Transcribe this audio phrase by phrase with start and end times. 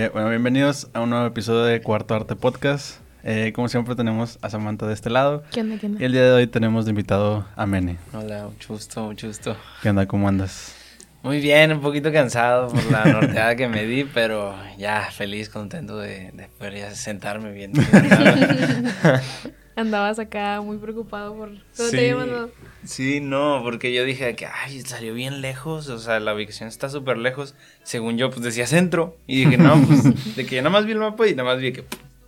[0.00, 3.00] Eh, bueno, bienvenidos a un nuevo episodio de Cuarto Arte Podcast.
[3.22, 5.42] Eh, como siempre tenemos a Samantha de este lado.
[5.52, 6.00] ¿Qué onda, qué onda?
[6.00, 7.98] Y el día de hoy tenemos de invitado a Mene.
[8.14, 9.58] Hola, mucho gusto, mucho gusto.
[9.82, 10.06] ¿Qué onda?
[10.06, 10.74] ¿Cómo andas?
[11.22, 15.98] Muy bien, un poquito cansado por la norteada que me di, pero ya feliz, contento
[15.98, 17.72] de, de poder ya sentarme bien.
[19.80, 21.48] Andabas acá muy preocupado por...
[21.50, 21.90] ¿Dónde Sí.
[21.90, 22.50] te había mandado?
[22.84, 26.88] Sí, no, porque yo dije que, ay, salió bien lejos, o sea, la ubicación está
[26.88, 27.54] súper lejos.
[27.82, 29.16] Según yo, pues decía centro.
[29.26, 30.02] Y dije, no, pues,
[30.36, 31.84] de que yo nada más vi el mapa y nada más vi que,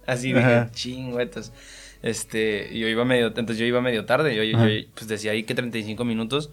[0.06, 1.52] así dije, chingüetas.
[2.02, 4.58] Este, yo iba medio, entonces yo iba medio tarde, yo, yo-
[4.94, 6.50] pues decía ahí que 35 minutos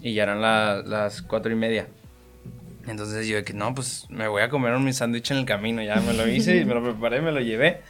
[0.00, 1.88] y ya eran la- las cuatro y media.
[2.86, 5.96] Entonces yo que no, pues me voy a comer mi sándwich en el camino, ya
[6.00, 7.80] me lo hice y me lo preparé, me lo llevé.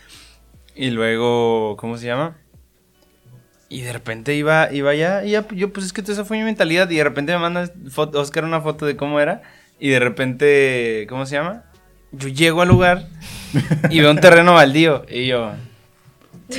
[0.76, 2.36] Y luego, ¿cómo se llama?
[3.68, 6.44] Y de repente iba, iba ya, y ya, yo pues es que esa fue mi
[6.44, 9.42] mentalidad y de repente me manda foto, Oscar una foto de cómo era
[9.80, 11.64] y de repente, ¿cómo se llama?
[12.12, 13.08] Yo llego al lugar
[13.90, 15.52] y veo un terreno baldío y yo,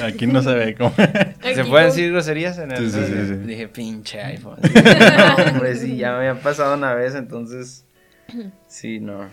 [0.03, 0.93] Aquí no se ve cómo.
[0.95, 1.77] ¿se pueden no.
[1.77, 3.35] decir groserías en el Sí, sí, sí, sí.
[3.35, 4.57] Dije, pinche iPhone.
[4.63, 7.85] no, hombre, sí, ya me había pasado una vez, entonces,
[8.67, 9.29] sí, no.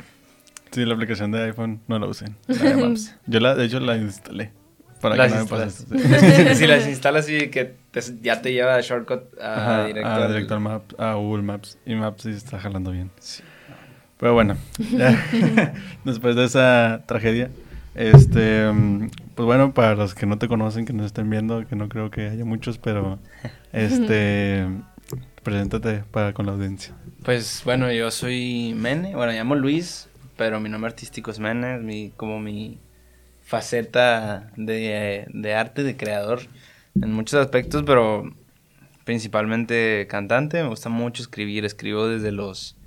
[0.70, 2.36] sí, la aplicación de iPhone no la usen.
[2.46, 3.16] la de Maps.
[3.26, 4.52] Yo la, de hecho la instalé.
[5.02, 5.84] Para Las que no me pase sí.
[6.48, 10.16] si, si las instalas y que te- ya te lleva shortcut a Ajá, directo, a
[10.16, 11.76] al- directo al map, a Google Maps.
[11.84, 13.10] Y Maps sí está jalando bien.
[14.18, 14.56] Pero bueno,
[14.96, 15.20] ya,
[16.04, 17.50] después de esa tragedia,
[17.96, 18.66] este,
[19.34, 22.10] pues bueno, para los que no te conocen, que nos estén viendo, que no creo
[22.10, 23.18] que haya muchos, pero
[23.72, 24.64] este,
[25.42, 26.94] preséntate para con la audiencia.
[27.24, 31.78] Pues bueno, yo soy Mene, bueno, me llamo Luis, pero mi nombre artístico es Mene,
[31.78, 32.78] mi, como mi
[33.52, 36.40] faceta de, de arte, de creador,
[36.94, 38.34] en muchos aspectos, pero
[39.04, 42.78] principalmente cantante, me gusta mucho escribir, escribo desde los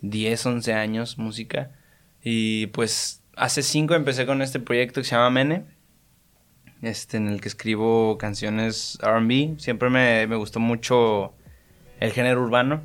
[0.00, 1.72] 10, 11 años música,
[2.22, 5.66] y pues hace 5 empecé con este proyecto que se llama Mene,
[6.80, 11.34] este, en el que escribo canciones RB, siempre me, me gustó mucho
[12.00, 12.80] el género urbano.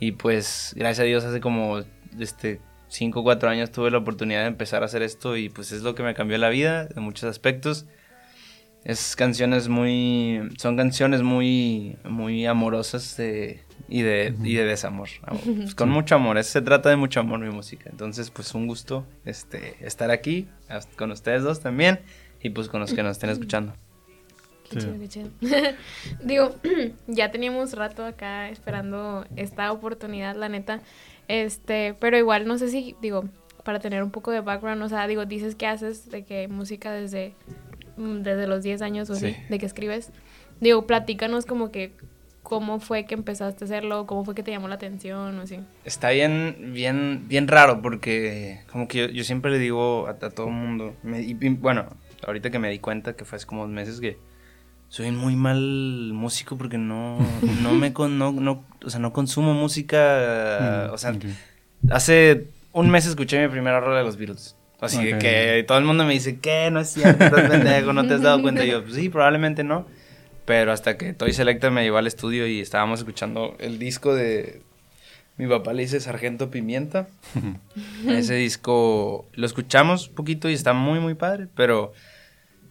[0.00, 1.82] Y pues, gracias a Dios, hace como
[2.18, 2.60] este
[2.92, 5.82] 5 o 4 años tuve la oportunidad de empezar a hacer esto y pues es
[5.82, 7.86] lo que me cambió la vida en muchos aspectos.
[8.84, 10.40] Es canciones muy...
[10.58, 15.08] Son canciones muy, muy amorosas de, y, de, y de desamor.
[15.22, 15.40] Amor.
[15.56, 16.36] Pues, con mucho amor.
[16.36, 17.88] Es- se trata de mucho amor mi música.
[17.90, 20.48] Entonces, pues un gusto este, estar aquí
[20.96, 22.00] con ustedes dos también
[22.42, 23.72] y pues con los que nos estén escuchando.
[24.68, 24.86] Qué Sí.
[24.86, 25.30] chido, qué chido.
[26.24, 26.54] Digo,
[27.06, 30.80] ya teníamos rato acá esperando esta oportunidad, la neta.
[31.28, 33.24] Este, pero igual no sé si, digo,
[33.64, 36.90] para tener un poco de background, o sea, digo, dices que haces de que música
[36.92, 37.34] desde,
[37.96, 39.36] mm, desde los 10 años o así, Sí.
[39.48, 40.10] de que escribes.
[40.60, 41.92] Digo, platícanos como que
[42.42, 45.60] cómo fue que empezaste a hacerlo, cómo fue que te llamó la atención o así.
[45.84, 50.14] Está bien, bien, bien raro porque como que yo, yo siempre le digo a, a
[50.30, 51.86] todo el mundo, me- y bueno,
[52.26, 54.18] ahorita que me di cuenta que fue hace como dos meses que
[54.92, 55.58] soy muy mal
[56.12, 57.18] músico porque no,
[57.62, 61.14] no me con, no, no, o sea, no consumo música, Mm, o sea,
[61.90, 64.54] hace un mes escuché mi primera rola de los Beatles.
[64.82, 66.68] Así que todo el mundo me dice, ¿qué?
[66.70, 68.66] No es cierto, estás pendejo, no te has dado cuenta.
[68.66, 69.86] Y yo, pues sí, probablemente no.
[70.44, 74.60] Pero hasta que Toy Selecta me llevó al estudio y estábamos escuchando el disco de...
[75.38, 77.08] Mi papá le dice Sargento Pimienta.
[78.06, 81.94] Ese disco lo escuchamos un poquito y está muy, muy padre, pero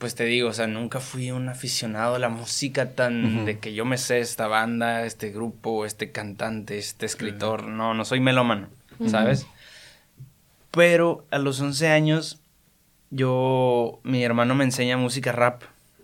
[0.01, 3.75] pues te digo, o sea, nunca fui un aficionado a la música tan de que
[3.75, 7.67] yo me sé esta banda, este grupo, este cantante, este escritor.
[7.67, 8.67] No, no soy melómano,
[9.05, 9.45] ¿sabes?
[10.71, 12.41] Pero a los 11 años,
[13.11, 15.61] yo, mi hermano me enseña música rap.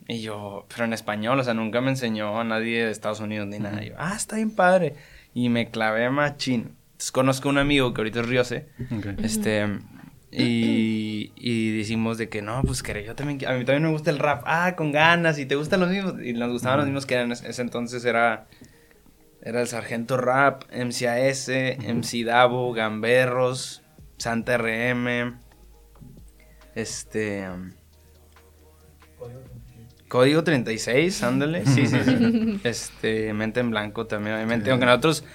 [0.08, 3.48] Y yo, pero en español, o sea, nunca me enseñó a nadie de Estados Unidos
[3.48, 3.84] ni nada.
[3.84, 4.94] Y yo, ah, está bien padre.
[5.34, 6.76] Y me clavé machín.
[6.92, 8.68] Entonces conozco a un amigo que ahorita es Riose.
[8.96, 9.24] Ok.
[9.24, 9.68] Este,
[10.32, 14.12] y, y decimos de que no, pues que yo también, a mí también me gusta
[14.12, 14.44] el rap.
[14.46, 16.16] Ah, con ganas, y te gustan los mismos.
[16.22, 18.48] Y nos gustaban los mismos que eran, ese entonces era,
[19.42, 21.50] era el Sargento Rap, MCAS,
[21.80, 23.84] MC Davo, Gamberros,
[24.18, 25.40] Santa RM,
[26.76, 27.50] este...
[27.50, 27.72] um,
[30.08, 32.60] Código 36, ándale, sí, sí, sí.
[32.64, 35.26] Este, Mente en Blanco también, obviamente, aunque nosotros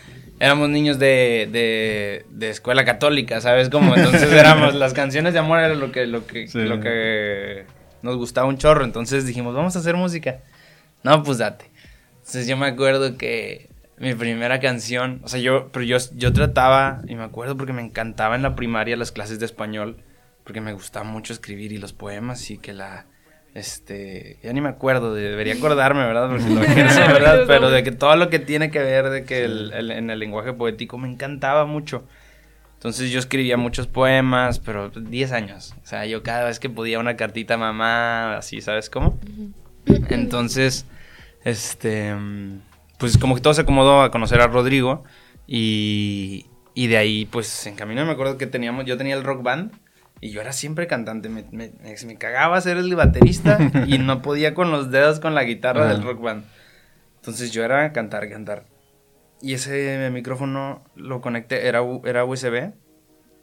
[0.43, 3.69] éramos niños de, de, de escuela católica, ¿sabes?
[3.69, 6.59] Como entonces éramos, las canciones de amor era lo que, lo que, Sí.
[6.59, 7.65] lo que
[8.03, 10.41] nos gustaba un chorro, entonces dijimos, vamos a hacer música.
[11.05, 11.71] No, pues date.
[12.19, 17.03] Entonces yo me acuerdo que mi primera canción, o sea, yo, pero yo, yo trataba,
[17.07, 19.99] y me acuerdo porque me encantaba en la primaria las clases de español,
[20.43, 23.07] porque me gustaba mucho escribir y los poemas y que la,
[23.55, 26.29] este, ya ni me acuerdo, de- debería acordarme, ¿verdad?
[26.31, 27.45] Porque lo ejerzo, ¿verdad?
[27.47, 30.19] Pero de que todo lo que tiene que ver de que el, el- en el
[30.19, 32.05] lenguaje poético me encantaba mucho.
[32.75, 35.75] Entonces yo escribía muchos poemas, pero 10 años.
[35.85, 39.21] O sea, yo cada vez que podía una cartita a mamá, así, ¿sabes cómo?
[40.11, 40.87] Entonces,
[41.45, 42.13] este,
[42.99, 45.05] pues como que todo se acomodó a conocer a Rodrigo
[45.47, 49.43] y, y de ahí, pues en camino me acuerdo que teníamos, yo tenía el rock
[49.43, 49.73] band
[50.23, 53.59] y yo era siempre cantante, me, me, me cagaba ser el baterista
[53.89, 56.45] y no podía con los dedos con la guitarra del rock band.
[57.17, 58.65] Entonces yo era cantar, cantar.
[59.41, 62.71] Y ese micrófono lo conecté, era, era USB,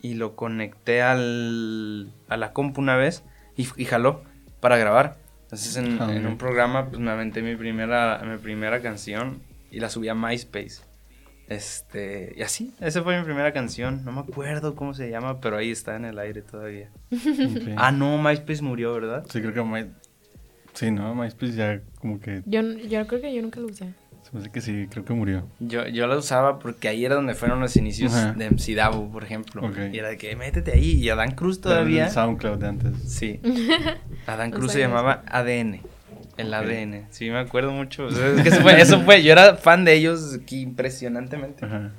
[0.01, 3.23] y lo conecté al, a la compu una vez
[3.57, 4.23] y, y jaló
[4.61, 5.17] para grabar.
[5.43, 6.31] Entonces en, en ok.
[6.31, 10.88] un programa pues me aventé mi primera, mi primera canción y la subí a MySpace.
[11.49, 14.05] Este, y así, esa fue mi primera canción.
[14.05, 16.89] No me acuerdo cómo se llama, pero ahí está en el aire todavía.
[17.75, 19.25] Ah, no, MySpace murió, ¿verdad?
[19.29, 19.89] Sí, creo que My...
[20.73, 21.15] Sí, ¿no?
[21.15, 22.43] MySpace ya como que...
[22.45, 23.93] Yo, yo creo que yo nunca lo usé.
[24.21, 25.47] Se me hace que sí, creo que murió.
[25.59, 28.33] Yo, yo la usaba porque ahí era donde fueron los inicios Ajá.
[28.33, 29.69] de MC Davo, por ejemplo.
[29.91, 30.91] Y era de que métete ahí.
[30.91, 32.05] Y Adán Cruz todavía.
[32.05, 32.95] El SoundCloud de antes.
[33.11, 33.39] Sí.
[34.27, 35.81] Adán Cruz se llamaba ADN.
[36.41, 36.53] El.
[36.53, 37.07] ADN.
[37.11, 38.05] Sí, me acuerdo mucho.
[38.05, 39.23] O sea, es que eso, fue, eso fue.
[39.23, 41.65] Yo era fan de ellos aquí impresionantemente.
[41.65, 41.91] Ajá.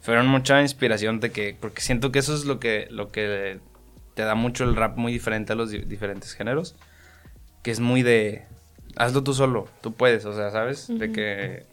[0.00, 1.56] Fueron mucha inspiración de que.
[1.60, 3.58] Porque siento que eso es lo que, lo que
[4.14, 6.76] te da mucho el rap muy diferente a los di- diferentes géneros.
[7.62, 8.44] Que es muy de.
[8.96, 9.68] Hazlo tú solo.
[9.80, 10.24] Tú puedes.
[10.24, 10.86] O sea, ¿sabes?
[10.88, 11.64] De que.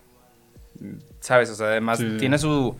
[1.19, 1.49] ¿Sabes?
[1.51, 2.15] O sea, además Sí.
[2.17, 2.75] tiene su.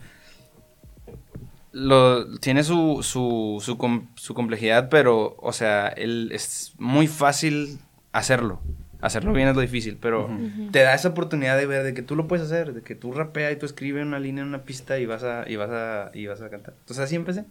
[1.74, 7.78] Lo, tiene su, su, su, com- su complejidad, pero, o sea, él es muy fácil
[8.12, 8.60] hacerlo.
[9.02, 10.70] Hacerlo bien es lo difícil, pero Ujú.
[10.70, 13.12] te da esa oportunidad de ver de que tú lo puedes hacer, de que tú
[13.12, 16.10] rapeas y tú escribes una línea en una pista y vas a, y vas a,
[16.14, 16.74] y vas a cantar.
[16.78, 17.44] Entonces así empecé.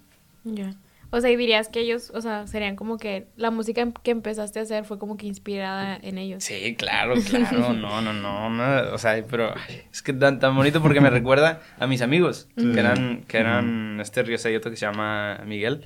[0.45, 0.74] Ya.
[1.13, 4.12] O sea, y dirías que ellos, o sea, serían como que la música em- que
[4.12, 6.42] empezaste a hacer fue como que inspirada en ellos.
[6.45, 10.56] Sí, claro, claro, no, no, no, no, o sea, pero ay, es que tan, tan
[10.56, 12.71] bonito porque me recuerda a mis amigos, Sí.
[12.71, 15.83] que eran, que eran este Río otro que se llama Miguel,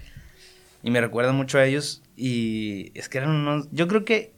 [0.83, 4.34] y me recuerda mucho a ellos, y es que eran unos, yo creo que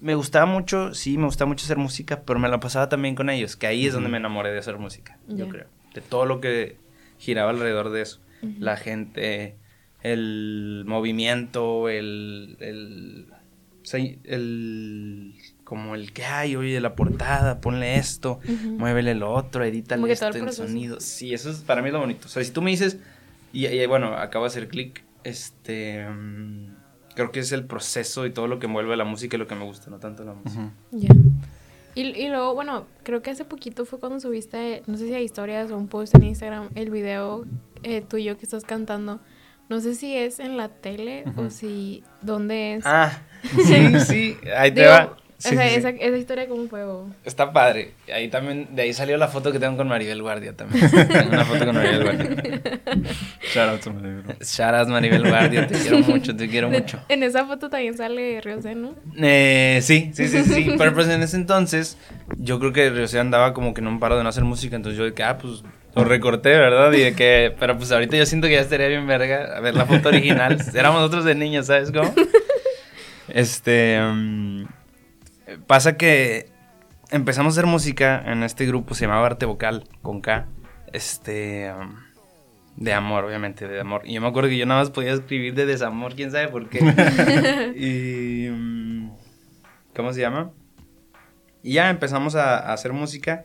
[0.00, 3.30] me gustaba mucho, sí, me gustaba mucho hacer música, pero me la pasaba también con
[3.30, 6.40] ellos, que ahí es donde me enamoré de hacer música, yo creo, de todo lo
[6.40, 6.78] que
[7.18, 8.20] giraba alrededor de eso,
[8.60, 9.56] la gente,
[10.02, 13.26] el movimiento, el, el,
[15.64, 18.78] como el que hay, oye, la portada, ponle esto, Ujú.
[18.78, 21.00] muévele lo otro, edítale esto todo el sonido.
[21.00, 22.26] Sí, eso es para mí lo bonito.
[22.26, 22.98] O sea, si tú me dices,
[23.52, 26.77] y, y, bueno, acabo de hacer clic, este, mm,
[27.18, 29.56] creo que es el proceso y todo lo que envuelve la música y lo que
[29.56, 30.70] me gusta, no tanto la música.
[30.92, 31.08] Ya.
[31.96, 35.24] Y, y luego, bueno, creo que hace poquito fue cuando subiste, no sé si hay
[35.24, 37.44] historias o un post en Instagram, el video
[37.82, 39.18] eh, tuyo que estás cantando.
[39.68, 42.86] No sé si es en la tele o si, ¿dónde es?
[42.86, 43.20] Ah,
[43.66, 45.16] sí, sí, ahí te Digo, va.
[45.38, 45.74] Sí, o sea, sí.
[45.76, 46.82] Esa, esa historia, ¿cómo fue?
[46.82, 47.08] o?
[47.24, 47.92] Está padre.
[48.12, 50.90] Ahí también, de ahí salió la foto que tengo con Maribel Guardia también.
[51.08, 52.60] Tengo una foto con Maribel Guardia.
[53.54, 54.34] Shout out to my baby.
[54.44, 57.00] Shout out Maribel Guardia, te quiero mucho, te quiero De- mucho.
[57.08, 58.94] En esa foto también sale Riosé, ¿no?
[59.16, 60.74] Eh, sí, sí, sí, sí.
[60.78, 61.96] Pero pues en ese entonces,
[62.36, 64.74] yo creo que José andaba como que un paro de no hacer música.
[64.74, 65.62] Entonces yo de que, ah, pues
[65.94, 66.92] lo recorté, ¿verdad?
[66.92, 69.56] Y de que, pero pues ahorita yo siento que ya estaría bien verga.
[69.56, 70.58] A ver la foto original.
[70.74, 72.12] Éramos nosotros de niños, ¿sabes cómo?
[73.28, 74.00] Este.
[74.00, 74.64] mm,
[75.66, 76.50] pasa que
[77.10, 80.46] empezamos a hacer música en este grupo, se llamaba Arte Vocal, con K.
[80.92, 81.72] Este.
[81.72, 81.94] um,
[82.76, 84.02] de amor, obviamente, de amor.
[84.04, 86.68] Y yo me acuerdo que yo nada más podía escribir de desamor, quién sabe por
[86.68, 86.78] qué.
[87.76, 88.50] y.
[88.50, 89.10] mm,
[89.96, 90.52] ¿Cómo se llama?
[91.62, 93.44] Y ya empezamos a, a hacer música.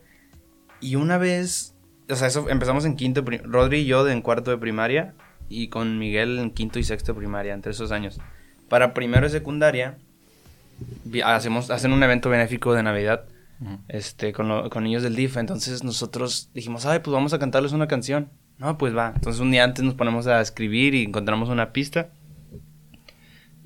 [0.80, 1.74] Y una vez.
[2.10, 3.24] O sea, eso empezamos en quinto.
[3.44, 5.13] Rodri y yo de- en cuarto de primaria.
[5.50, 8.20] Y con Miguel en quinto y sexto de primaria, entre esos años.
[8.70, 9.98] Para primero de secundaria.
[11.24, 13.25] Hacemos, hacen un evento benéfico de Navidad
[13.88, 15.38] este, con, lo- con niños del DIF.
[15.38, 18.30] Entonces nosotros dijimos, ay, pues vamos a cantarles una canción.
[18.58, 19.12] No, pues va.
[19.15, 22.10] Entonces un día antes nos ponemos a escribir y encontramos una pista.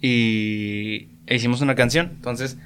[0.02, 2.12] Y e hicimos una canción.
[2.16, 2.58] Entonces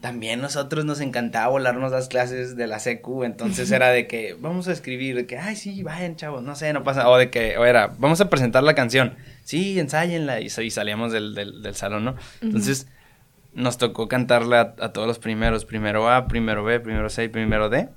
[0.00, 3.24] también nosotros nos encantaba volarnos las clases de la secu.
[3.24, 6.72] Entonces era de que vamos a escribir, de que, ay, sí, vayan, chavos, no sé,
[6.72, 7.08] no pasa.
[7.08, 9.14] O de que, o era, vamos a presentar la canción.
[9.44, 10.40] Sí, ensáyenla.
[10.40, 12.14] Y, sa- y salíamos del, del, del salón, ¿no?
[12.40, 12.86] Entonces
[13.58, 17.28] nos tocó cantarle a, a todos los primeros, primero A, primero B, primero C y
[17.28, 17.88] primero D,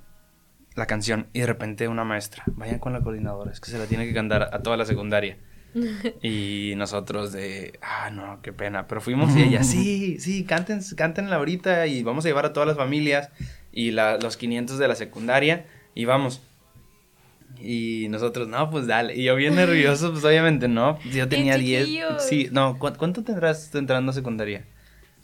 [0.74, 1.28] la canción.
[1.32, 4.12] Y de repente una maestra, vayan con la coordinadora, es que se la tiene que
[4.14, 5.38] cantar a toda la secundaria.
[6.22, 8.86] Y nosotros de, ah, no, qué pena.
[8.86, 12.66] Pero fuimos y ella, sí, sí, canten, cántenla ahorita y vamos a llevar a todas
[12.66, 13.30] las familias
[13.72, 15.64] y la- los 500 de la secundaria
[15.94, 16.42] y vamos.
[17.60, 19.14] Y nosotros, no, pues dale.
[19.16, 20.98] Y yo bien nervioso, pues obviamente no.
[21.10, 21.84] Yo tenía 10.
[21.86, 22.22] chiquillos.
[22.22, 24.64] Sí, no, ¿cu- ¿cuánto tendrás entrando a secundaria?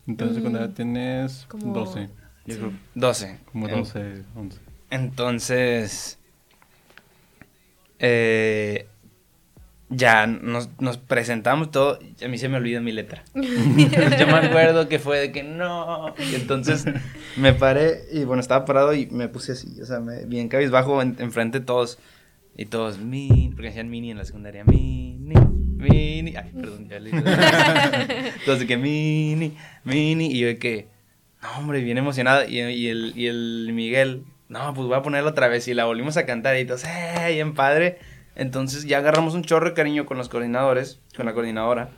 [0.09, 2.09] Entonces, Mm, secundaria tienes como- 12.
[2.47, 2.61] Yo Sí.
[2.61, 3.39] creo 12.
[3.53, 4.59] Como En- 12, 11.
[4.91, 6.19] Entonces,
[7.99, 8.87] eh,
[9.91, 13.25] ya nos, nos presentamos todo, a mí se me olvida mi letra.
[13.35, 16.15] Yo me acuerdo que fue de que no.
[16.31, 16.85] Y entonces
[17.37, 21.01] me paré y bueno, estaba parado y me puse así, o sea, me, bien cabizbajo
[21.03, 21.99] en- enfrente de todos.
[22.61, 25.08] Y todos, mini, porque decían mini en la secundaria, mini,
[25.79, 26.37] mini.
[26.37, 27.11] Ay, perdón, ya le
[28.41, 30.27] Entonces, que mini, mini.
[30.33, 30.89] Y yo de que,
[31.43, 32.45] no, hombre, bien emocionado.
[32.49, 35.67] Y, y el, y el Miguel, no, pues voy a ponerla otra vez.
[35.69, 37.33] Y la volvimos a cantar y todos, ¡eh!
[37.33, 37.99] Bien padre.
[38.35, 41.91] Entonces ya agarramos un chorro de cariño con los coordinadores, con la coordinadora.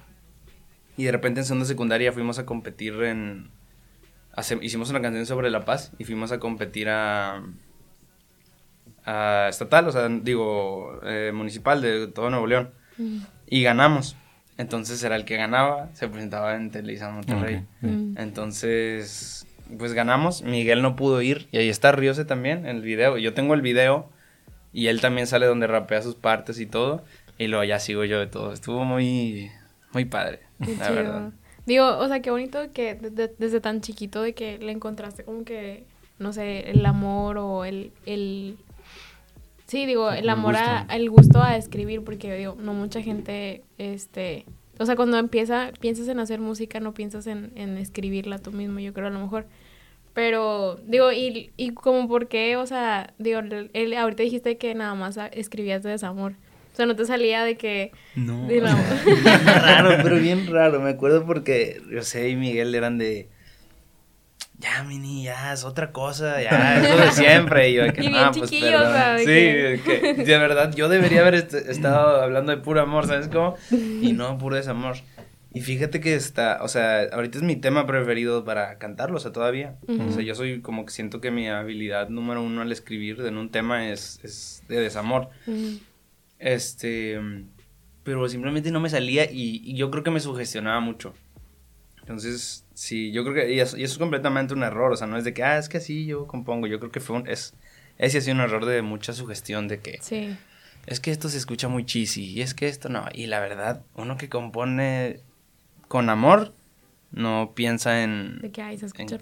[0.97, 3.51] Y de repente en segunda secundaria fuimos a competir en...
[4.33, 7.43] hace- hicimos una canción sobre La Paz y fuimos a competir a...
[9.05, 12.71] a estatal, o sea, digo, eh, municipal de todo Nuevo León.
[13.51, 14.17] Y ganamos.
[14.57, 17.65] Entonces era el que ganaba, se presentaba en Televisa Monterrey.
[17.83, 18.15] Mm.
[18.19, 19.47] Entonces,
[19.79, 20.43] pues ganamos.
[20.43, 21.49] Miguel no pudo ir.
[21.53, 23.19] Y ahí está Riose también en el video.
[23.19, 24.09] Yo tengo el video.
[24.73, 27.03] Y él también sale donde rapea sus partes y todo.
[27.39, 28.53] Y luego ya sigo yo de todo.
[28.53, 29.51] Estuvo muy,
[29.93, 30.41] muy padre.
[30.65, 30.95] Qué la chido.
[30.97, 31.31] verdad.
[31.67, 35.25] Digo, o sea, qué bonito que de- de- desde tan chiquito de que le encontraste
[35.25, 35.85] como que,
[36.19, 37.93] no sé, el amor o el...
[38.07, 38.57] el
[39.71, 43.63] sí, digo, el El amor a, el gusto a escribir, porque digo, no mucha gente,
[43.79, 44.45] este...
[44.79, 48.81] O sea, cuando empieza, piensas en hacer música, no piensas en, en escribirla tú mismo,
[48.81, 49.47] yo creo a lo mejor.
[50.15, 54.95] Pero, digo, y, y como por qué, o sea, digo, él, ahorita dijiste que nada
[54.95, 56.33] más escribías de desamor.
[56.73, 57.93] O sea, no te salía de que...
[58.17, 58.47] No.
[58.47, 58.75] de la-
[59.05, 60.81] bien raro, pero bien raro.
[60.81, 63.29] Me acuerdo porque José y Miguel eran de.
[64.61, 67.71] Ya, mini, ya, es otra cosa, ya, es lo de siempre.
[67.71, 68.91] Y yo, de que, Y bien "No, pues, chiquillos, perdón".
[68.91, 69.25] o sea, de Sí,
[69.83, 73.29] que- de que, de verdad, yo debería haber est- estado hablando de puro amor, ¿sabes
[73.29, 73.57] cómo?
[73.71, 74.97] Y no puro desamor.
[75.53, 79.33] Y fíjate que está, o sea, ahorita es mi tema preferido para cantarlo, o sea,
[79.33, 79.79] todavía.
[79.89, 83.37] O sea, yo soy como que siento que mi habilidad número uno al escribir en
[83.37, 85.31] un tema es, es de desamor.
[85.47, 85.77] Mm.
[86.39, 87.49] Este, mm,
[88.05, 91.15] pero simplemente no me salía y, y yo creo que me sugestionaba mucho.
[92.01, 95.07] Entonces, sí, yo creo que, y eso, y eso es completamente un error, o sea,
[95.07, 97.29] no es de que, ah, es que así yo compongo, yo creo que fue un,
[97.29, 97.55] es,
[97.99, 100.35] ese ha sido un error de mucha sugestión de que, Sí.
[100.87, 103.83] es que esto se escucha muy cheesy, y es que esto no, y la verdad,
[103.95, 105.21] uno que compone
[105.89, 106.55] con amor,
[107.13, 108.39] no piensa en...
[108.41, 109.19] De que, ay, se en- escucha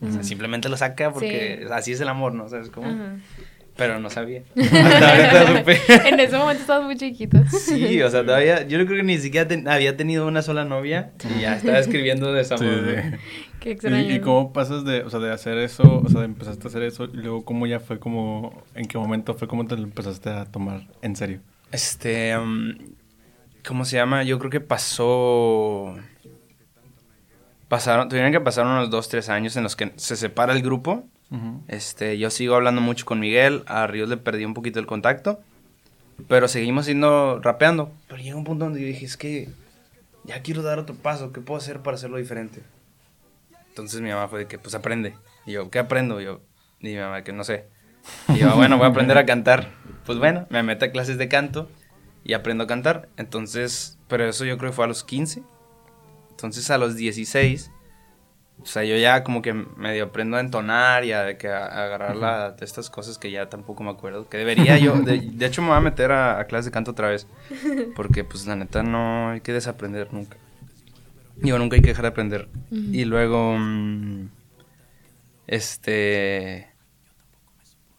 [0.00, 1.68] o sea, simplemente lo saca porque Sí.
[1.72, 2.48] así es el amor, ¿no?
[2.48, 2.88] ¿Sabes cómo?
[2.88, 3.16] Ajá.
[3.76, 4.42] Pero no sabía.
[4.56, 6.08] Hasta ahorita supe.
[6.08, 7.38] en ese momento estabas muy chiquito.
[7.50, 11.12] Sí, o sea, todavía, yo creo que ni siquiera ten- había tenido una sola novia
[11.36, 13.16] y ya estaba escribiendo de esa Sí, sí.
[13.60, 14.10] Qué extraño.
[14.10, 16.68] ¿Y, y cómo pasas de, o sea, de hacer eso, o sea, de empezaste a
[16.68, 19.82] hacer eso y luego cómo ya fue como, en qué momento fue como te lo
[19.82, 21.40] empezaste a tomar en serio?
[21.70, 22.72] Este, um,
[23.66, 24.22] ¿cómo se llama?
[24.22, 25.96] Yo creo que pasó,
[27.68, 31.06] pasaron, tuvieron que pasar unos dos, tres años en los que se separa el grupo.
[31.68, 35.40] Este, yo sigo hablando mucho con Miguel, a Ríos le perdí un poquito el contacto,
[36.28, 37.92] pero seguimos siendo rapeando.
[38.08, 39.48] Pero llega un punto donde yo dije, es que
[40.24, 42.62] ya quiero dar otro paso, ¿qué puedo hacer para hacerlo diferente?
[43.68, 45.14] Entonces mi mamá fue de que, pues aprende.
[45.44, 46.20] Y yo, ¿qué aprendo?
[46.20, 46.40] Y yo,
[46.80, 47.66] y mi mamá, que no sé.
[48.28, 49.70] Y yo, bueno, voy a aprender a cantar.
[50.04, 51.68] Pues bueno, me meto a clases de canto
[52.24, 53.08] y aprendo a cantar.
[53.16, 55.42] Entonces, pero eso yo creo que fue a los 15.
[56.30, 57.70] Entonces a los 16,
[58.66, 61.66] o sea, yo ya como que medio aprendo a entonar y a, de que a-
[61.66, 64.28] a agarrar la- de estas cosas que ya tampoco me acuerdo.
[64.28, 66.90] Que debería yo, de, de hecho me voy a meter a, a clases de canto
[66.90, 67.28] otra vez.
[67.94, 70.36] Porque pues la neta no hay que desaprender nunca.
[71.36, 72.48] Digo, nunca hay que dejar de aprender.
[72.72, 74.28] Y luego, mm,
[75.46, 76.68] este...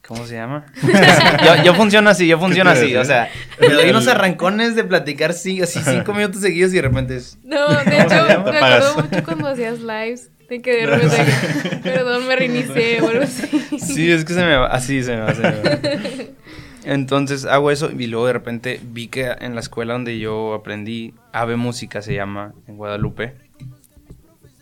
[0.07, 0.65] ¿Cómo se llama?
[1.45, 2.95] yo, yo funciono así, yo funciono así.
[2.95, 6.81] O sea, me doy unos arrancones de platicar sí, así cinco minutos seguidos y de
[6.81, 7.38] repente es...
[7.43, 10.29] No, de ¿Cómo se hecho, me acuerdo mucho cuando hacías lives.
[10.49, 13.47] De que de repente, perdón, me reinicié o algo así.
[13.79, 15.79] Sí, es que se me va, así se me va, se me va.
[16.85, 21.13] Entonces hago eso y luego de repente vi que en la escuela donde yo aprendí,
[21.33, 23.35] Ave Música se llama, en Guadalupe,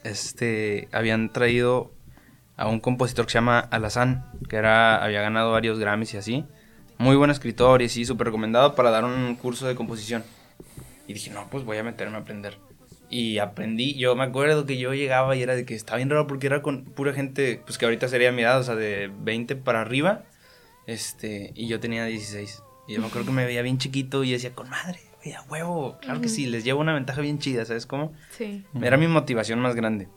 [0.03, 1.93] este, habían traído
[2.57, 6.45] a un compositor que se llama Alazán, que era, había ganado varios Grammys y así.
[6.97, 10.23] Muy buen escritor y sí, súper recomendado para dar un curso de composición.
[11.07, 12.57] Y dije, no, pues voy a meterme a aprender.
[13.09, 16.27] Y aprendí, yo me acuerdo que yo llegaba y era de que estaba bien raro
[16.27, 19.55] porque era con pura gente, pues que ahorita sería mi edad, o sea, de 20
[19.57, 20.23] para arriba.
[20.87, 22.63] Este, y yo tenía 16.
[22.87, 24.99] Y yo me acuerdo que me veía bien chiquito y decía, con madre,
[25.33, 28.13] a huevo, claro que sí, les llevo una ventaja bien chida, ¿sabes cómo?
[28.29, 28.63] Sí.
[28.79, 30.07] Era mi motivación más grande.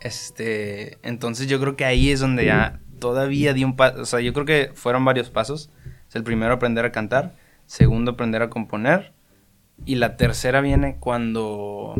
[0.00, 4.20] Este, entonces yo creo que ahí es donde ya todavía di un paso, o sea,
[4.20, 5.70] yo creo que fueron varios pasos.
[6.08, 9.13] Es el primero aprender a cantar, segundo aprender a componer
[9.86, 11.94] y la tercera viene cuando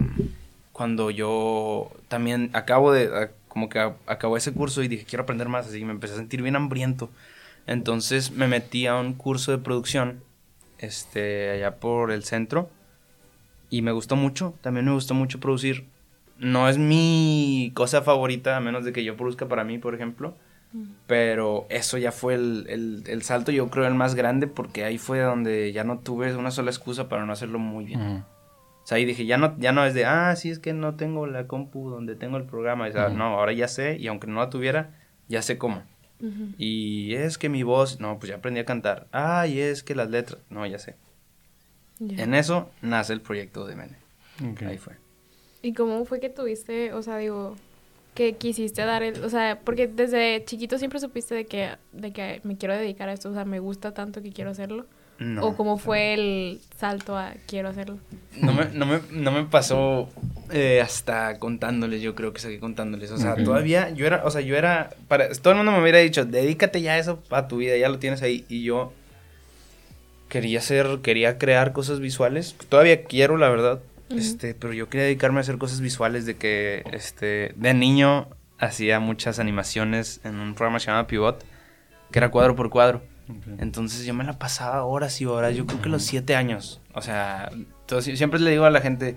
[0.73, 5.69] cuando yo también acabo de como que acabó ese curso y dije, quiero aprender más,
[5.69, 7.09] así que me empecé a sentir bien hambriento.
[7.67, 10.23] Entonces me metí a un curso de producción
[10.79, 12.69] este, allá por el centro.
[13.71, 15.87] Y me gustó mucho, también me gustó mucho producir.
[16.39, 20.35] No es mi cosa favorita, a menos de que yo produzca para mí, por ejemplo.
[21.07, 24.99] Pero eso ya fue el, el, el, salto, yo creo, el más grande, porque ahí
[24.99, 28.25] fue donde ya no tuve una sola excusa para no hacerlo muy bien.
[28.83, 30.97] O sea, ahí dije, ya no, ya no es de, ah, sí, es que no
[30.97, 32.89] tengo la compu donde tengo el programa.
[32.89, 34.91] O sea, no, ahora ya sé, y aunque no la tuviera,
[35.29, 35.83] ya sé cómo.
[36.59, 39.07] Y es que mi voz, no, pues ya aprendí a cantar.
[39.13, 40.97] Ah, y es que las letras, no, ya sé.
[42.01, 43.97] En eso nace el proyecto de Mene.
[44.67, 44.95] Ahí fue.
[45.63, 47.57] ¿Y cómo fue que tuviste, o sea, digo,
[48.15, 52.41] que quisiste dar el, o sea, porque desde chiquito siempre supiste de que, de que
[52.45, 54.87] me quiero dedicar a esto, o sea, me gusta tanto que quiero hacerlo?
[55.19, 55.47] No.
[55.47, 57.99] ¿O cómo fue el salto a quiero hacerlo?
[58.41, 60.09] No me, no me, no me pasó
[60.51, 63.11] eh, hasta contándoles, yo creo que seguí contándoles.
[63.13, 65.99] O sea, todavía yo era, o sea, yo era, para, todo el mundo me hubiera
[65.99, 68.45] dicho, dedícate ya a eso a tu vida, ya lo tienes ahí.
[68.49, 68.93] Y yo
[70.29, 72.57] quería hacer, quería crear cosas visuales.
[72.69, 73.81] Todavía quiero, la verdad.
[74.11, 79.01] Este, pero yo quería dedicarme a hacer cosas visuales de que, este, de niño hacía
[79.01, 81.45] muchas animaciones en un programa llamado Pivot,
[82.11, 83.03] que era cuadro por cuadro.
[83.59, 86.81] Entonces yo me la pasaba horas y horas, yo creo que los siete años.
[86.93, 87.51] O sea,
[87.99, 89.17] siempre le digo a la gente,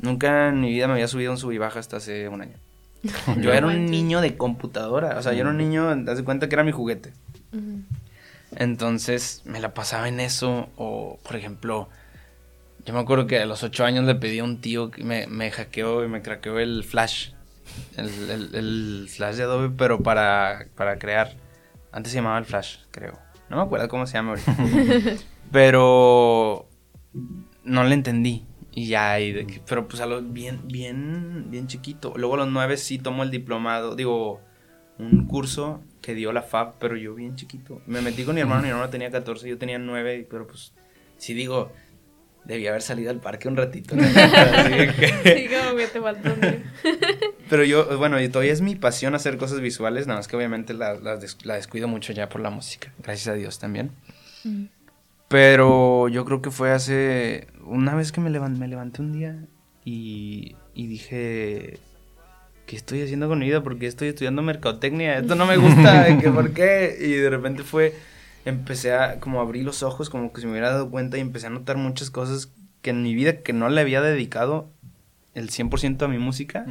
[0.00, 2.56] nunca en mi vida me había subido un sub y baja hasta hace un año.
[3.40, 6.54] yo era un niño de computadora, o sea, yo era un niño, das cuenta que
[6.54, 7.12] era mi juguete.
[8.56, 11.88] Entonces me la pasaba en eso, o por ejemplo,
[12.88, 15.26] yo me acuerdo que a los ocho años le pedí a un tío que me,
[15.26, 17.32] me hackeó y me craqueó el Flash,
[17.98, 21.34] el, el, Flash de Adobe, pero para, para crear.
[21.92, 23.18] Antes se llamaba el Flash, creo.
[23.50, 24.56] No me acuerdo cómo se llama ahorita.
[25.52, 26.66] pero
[27.62, 28.46] no le entendí.
[28.72, 32.14] Y ya, y pero pues a los bien, bien, bien chiquito.
[32.16, 34.40] Luego a los nueve sí tomó el diplomado, digo,
[34.98, 37.82] un curso que dio la FAB, pero yo bien chiquito.
[37.84, 40.72] Me metí con mi hermano, mi hermano tenía 14, yo tenía 9, pero pues
[41.18, 41.70] sí digo,
[42.44, 43.94] debía haber salido al parque un ratito.
[43.98, 46.30] sí, como que te faltó
[47.50, 50.74] Pero yo, bueno, y todavía es mi pasión hacer cosas visuales, nada más que obviamente
[50.74, 53.90] la, la, descuido mucho ya por la música, gracias a Dios también.
[54.44, 54.64] Mm.
[55.28, 59.36] Pero yo creo que fue hace, una vez que me, me levanté un día
[59.84, 61.78] y, y dije,
[62.68, 63.62] ¿qué estoy haciendo con mi vida?
[63.62, 65.18] ¿Por qué estoy estudiando mercadotecnia?
[65.18, 66.96] Esto no me gusta, ¿por qué?
[67.00, 67.94] Y de repente fue,
[68.48, 71.46] empecé a como abrir los ojos, como que se me hubiera dado cuenta y empecé
[71.46, 74.70] a notar muchas cosas que en mi vida que no le había dedicado
[75.34, 76.66] el 100% a mi música.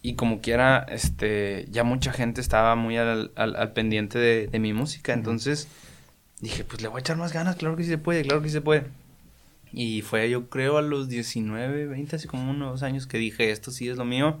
[0.00, 5.12] Y como quiera, este, ya mucha gente estaba muy al, al, pendiente de, mi música.
[5.12, 5.68] Entonces
[6.40, 8.48] dije, pues le voy a echar más ganas, claro que sí se puede, claro que
[8.48, 8.86] sí se puede.
[9.72, 13.70] Y fue yo creo a los 19, 20, así como unos años que dije, esto
[13.70, 14.40] sí es lo mío.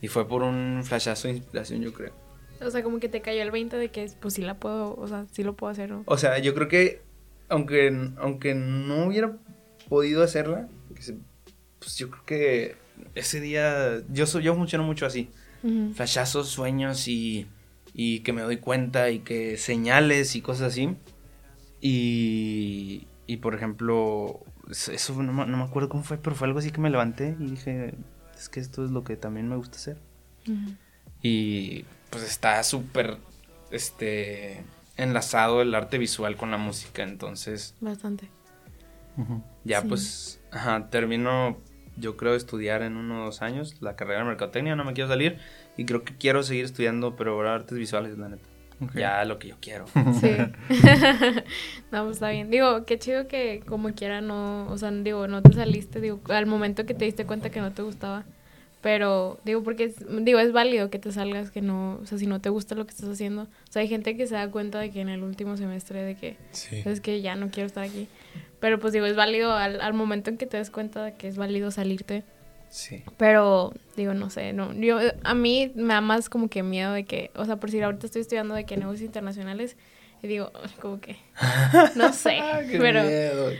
[0.00, 2.21] Y fue por un flashazo de inspiración, yo creo.
[2.64, 5.06] O sea, como que te cayó el 20 de que pues sí la puedo, o
[5.08, 6.02] sea, sí lo puedo hacer, ¿no?
[6.06, 7.02] O sea, yo creo que
[7.48, 9.36] aunque, aunque no hubiera
[9.88, 10.68] podido hacerla,
[11.78, 12.76] pues yo creo que
[13.14, 15.28] ese día, yo, soy, yo funciono mucho así.
[15.94, 17.46] Flashazos, sueños y,
[17.94, 20.96] y que me doy cuenta y que señales y cosas así.
[21.80, 26.80] Y, y por ejemplo, eso no, me acuerdo cómo fue, pero fue algo así que
[26.80, 27.94] me levanté y dije,
[28.36, 29.98] es que esto es lo que también me gusta hacer.
[31.22, 33.16] Y pues está súper,
[33.70, 34.62] este,
[34.98, 37.74] enlazado el arte visual con la música, entonces...
[37.80, 38.28] Bastante.
[39.64, 41.56] Ya pues, ajá, termino,
[41.96, 45.38] yo creo, estudiar en unos años la carrera de mercadotecnia, no me quiero salir
[45.76, 48.48] y creo que quiero seguir estudiando, pero ahora artes visuales, la neta.
[48.94, 49.86] Ya lo que yo quiero.
[50.20, 50.36] Sí.
[51.92, 52.50] no, pues está bien.
[52.50, 56.46] Digo, qué chido que como quiera no, o sea, digo, no te saliste, digo, al
[56.46, 58.24] momento que te diste cuenta que no te gustaba.
[58.82, 62.40] Pero, digo, porque, digo, es válido que te salgas, que no, o sea, si no
[62.40, 63.42] te gusta lo que estás haciendo.
[63.42, 66.16] O sea, hay gente que se da cuenta de que en el último semestre de
[66.16, 66.36] que,
[66.84, 68.08] es que ya no quiero estar aquí.
[68.60, 71.28] Pero, pues, digo, es válido al, al momento en que te des cuenta de que
[71.28, 72.24] es válido salirte
[72.72, 73.04] Sí.
[73.18, 77.04] Pero, digo, no sé, no, yo, a mí me da más como que miedo de
[77.04, 79.76] que, o sea, por si ahorita estoy estudiando de que negocios internacionales,
[80.22, 81.16] y digo, como que,
[81.96, 82.38] no sé,
[82.78, 83.02] pero,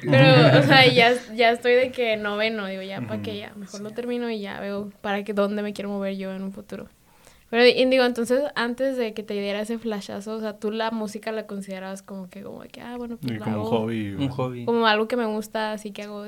[0.08, 3.52] pero, o sea, ya, ya estoy de que noveno, digo, ya, ¿para que ya?
[3.56, 6.52] Mejor lo termino y ya veo para que dónde me quiero mover yo en un
[6.52, 6.86] futuro.
[7.50, 10.90] Pero, y digo, entonces, antes de que te diera ese flashazo, o sea, tú la
[10.90, 14.12] música la considerabas como que, como que, ah, bueno, pues como hobby.
[14.14, 14.64] Un hobby.
[14.64, 16.24] Como algo que me gusta, así que hago...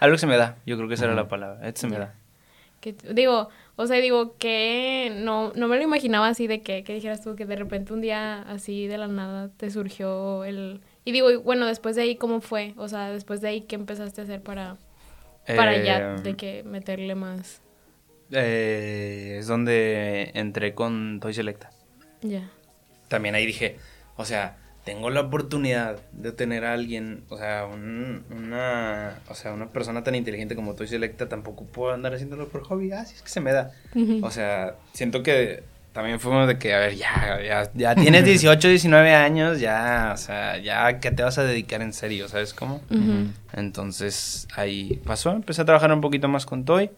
[0.00, 1.98] Algo que se me da, yo creo que esa era la palabra, esto se me
[1.98, 2.14] da
[3.12, 7.22] digo, o sea, digo que no, no me lo imaginaba así de que, que dijeras
[7.22, 10.80] tú que de repente un día así de la nada te surgió el...
[11.04, 12.72] Y digo, bueno, después de ahí, ¿cómo fue?
[12.78, 14.76] O sea, después de ahí, ¿qué empezaste a hacer para,
[15.46, 17.60] para ya de em, que meterle más?
[18.32, 21.70] Eh, es donde entré con Toy Selecta.
[22.22, 22.50] Ya.
[23.08, 23.76] También ahí dije,
[24.16, 29.70] o sea, tengo la oportunidad de tener a alguien, o sea, una, o sea, una
[29.70, 32.92] persona tan inteligente como tú y selecta, tampoco puedo andar haciéndolo por hobby.
[32.92, 33.72] Ah, sí, es que se me da.
[34.22, 38.68] O sea, siento que también uno de que, a ver, ya, ya, ya tienes 18,
[38.68, 42.80] 19 años, ya, o sea, ya que te vas a dedicar en serio, ¿sabes cómo?
[43.54, 46.92] Entonces, ahí pasó, empecé a trabajar un poquito más con Toy.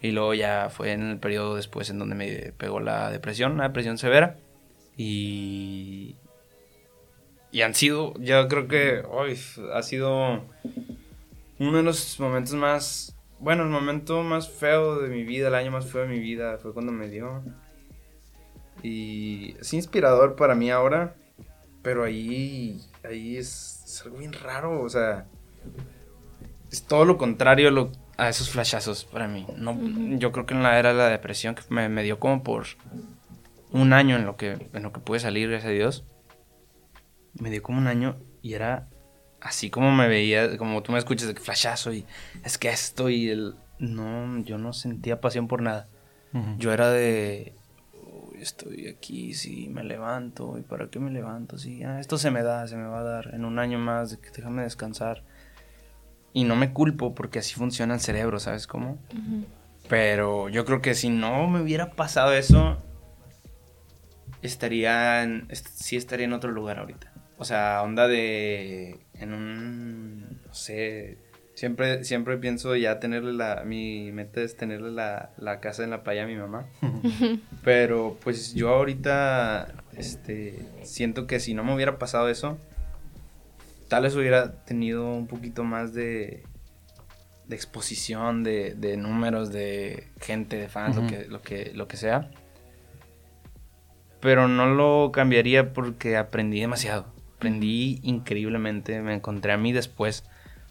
[0.00, 3.64] Y luego ya fue en el periodo después en donde me pegó la depresión, una
[3.64, 4.36] depresión severa.
[4.96, 6.16] Y,
[7.50, 9.38] y han sido, yo creo que hoy
[9.72, 10.44] ha sido
[11.58, 15.70] uno de los momentos más, bueno, el momento más feo de mi vida, el año
[15.70, 17.42] más feo de mi vida fue cuando me dio.
[18.82, 21.14] Y es inspirador para mí ahora,
[21.82, 25.26] pero ahí, ahí es, algo bien raro, o sea,
[26.70, 29.46] es todo lo contrario a esos flashazos para mí.
[29.56, 29.76] No,
[30.18, 32.66] Yo creo que en la era de la depresión que me, me dio como por
[33.72, 36.04] un año en lo que, en lo que pude salir, gracias a Dios
[37.34, 38.88] me dio como un año y era
[39.40, 42.04] así como me veía, como tú me escuchas de que flashazo y
[42.44, 43.54] es que esto y el...
[43.78, 45.88] No, yo no sentía pasión por nada.
[46.58, 47.54] Yo era de...
[48.40, 50.58] estoy aquí, sí, me levanto.
[50.58, 51.58] ¿Y para qué me levanto?
[51.58, 54.18] Sí, ah, esto se me da, se me va a dar en un año más,
[54.34, 55.22] déjame descansar.
[56.32, 58.98] Y no me culpo porque así funciona el cerebro, ¿sabes cómo?
[59.88, 62.82] Pero yo creo que si no me hubiera pasado eso,
[64.42, 67.12] estaría en, sí estaría en otro lugar ahorita.
[67.38, 68.98] O sea, onda de.
[69.14, 70.40] En un.
[70.46, 71.18] No sé.
[71.54, 73.62] Siempre, siempre pienso ya tenerle la.
[73.64, 76.66] Mi meta es tenerle la, la casa en la playa a mi mamá.
[77.64, 79.72] Pero pues yo ahorita.
[79.96, 80.58] Este.
[80.82, 82.58] Siento que si no me hubiera pasado eso.
[83.86, 86.42] Tal vez hubiera tenido un poquito más de.
[87.46, 91.96] De exposición, de, de números, de gente, de fans, lo, que, lo, que, lo que
[91.96, 92.30] sea.
[94.20, 97.06] Pero no lo cambiaría porque aprendí demasiado
[97.38, 100.24] aprendí increíblemente, me encontré a mí después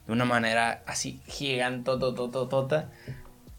[0.05, 2.91] de una manera así gigantotototota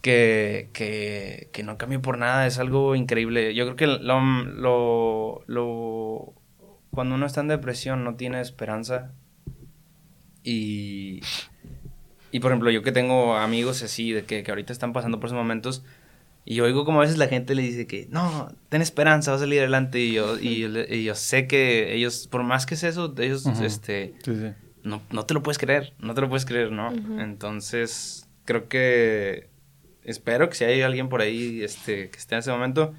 [0.03, 3.55] que, que, que no cambió por nada, es algo increíble.
[3.55, 6.35] Yo creo que lo, lo, lo,
[6.91, 9.13] cuando uno está en depresión no tiene esperanza
[10.45, 11.21] y,
[12.31, 15.29] y por ejemplo yo que tengo amigos así de que, que ahorita están pasando por
[15.29, 15.83] esos momentos,
[16.51, 19.41] y oigo como a veces la gente le dice que, no, ten esperanza, va a
[19.41, 20.01] salir adelante.
[20.01, 24.15] Y yo, y, yo sé que ellos, por más que es eso, ellos, este,
[24.83, 26.91] No, no te lo puedes creer, no te lo puedes creer, ¿no?
[27.21, 29.51] Entonces, creo que,
[30.05, 32.95] espero que si hay alguien por ahí, este, que esté en ese momento,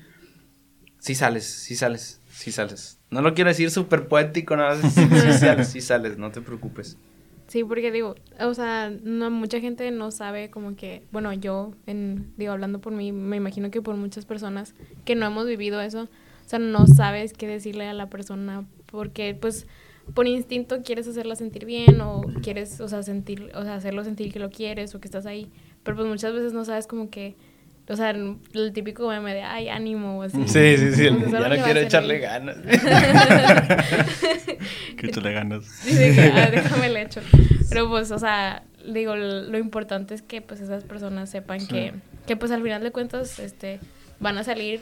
[0.99, 2.99] sí sales, sí sales, sí sales.
[3.09, 6.97] No lo quiero decir súper poético, nada, sí, sí sales, sí sales, no te preocupes.
[7.49, 12.31] Sí, porque digo, o sea, no, mucha gente no sabe como que, bueno, yo, en,
[12.37, 16.03] digo, hablando por mí, me imagino que por muchas personas que no hemos vivido eso,
[16.03, 19.65] o sea, no sabes qué decirle a la persona porque, pues,
[20.13, 24.31] por instinto quieres hacerla sentir bien o quieres, o sea, sentir, o sea, hacerlo sentir
[24.31, 27.35] que lo quieres o que estás ahí, pero pues muchas veces no sabes como que
[27.89, 28.37] o sea, el
[28.73, 30.47] típico meme de, ay, ánimo, o así.
[30.47, 31.05] Sí, sí, sí.
[31.05, 32.57] ya no quiero echarle ganas.
[34.97, 35.65] que echarle ganas.
[35.65, 37.21] Sí, sí, ah, déjame el hecho.
[37.69, 41.93] Pero pues, o sea, digo, lo importante es que pues esas personas sepan que,
[42.27, 43.79] que pues al final de cuentas, este,
[44.19, 44.81] van a salir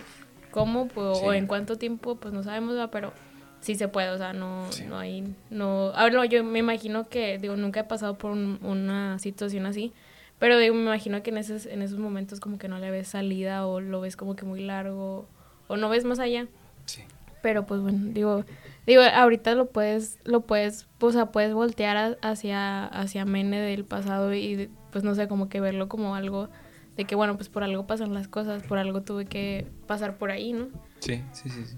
[0.52, 3.14] cómo pues, o en cuánto tiempo, pues no sabemos, pero
[3.62, 7.56] sí se puede, o sea, no, no hay, no, ahora yo me imagino que, digo,
[7.56, 9.94] nunca he pasado por una situación así,
[10.40, 13.10] pero digo, me imagino que en esos, en esos momentos como que no le ves
[13.10, 15.28] salida o lo ves como que muy largo
[15.68, 16.48] o no ves más allá.
[16.86, 17.04] Sí.
[17.42, 18.46] Pero pues bueno, digo,
[18.86, 24.34] digo, ahorita lo puedes, lo puedes, o sea, puedes voltear hacia, hacia Mene del pasado
[24.34, 26.50] y pues no sé, como que verlo como algo
[26.98, 30.32] de que bueno, pues por algo pasan las cosas, por algo tuve que pasar por
[30.32, 30.68] ahí, ¿no?
[31.00, 31.78] Sí, sí, sí, sí.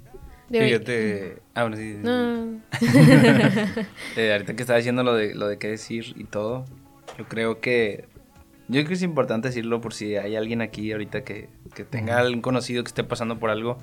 [0.50, 1.98] Fíjate, ah, sí.
[2.02, 2.62] No.
[4.18, 6.66] eh, ahorita que estaba diciendo lo de, lo de qué decir y todo,
[7.18, 8.08] yo creo que
[8.70, 12.20] yo creo que es importante decirlo por si hay alguien aquí ahorita que, que tenga
[12.20, 13.80] algún conocido que esté pasando por algo.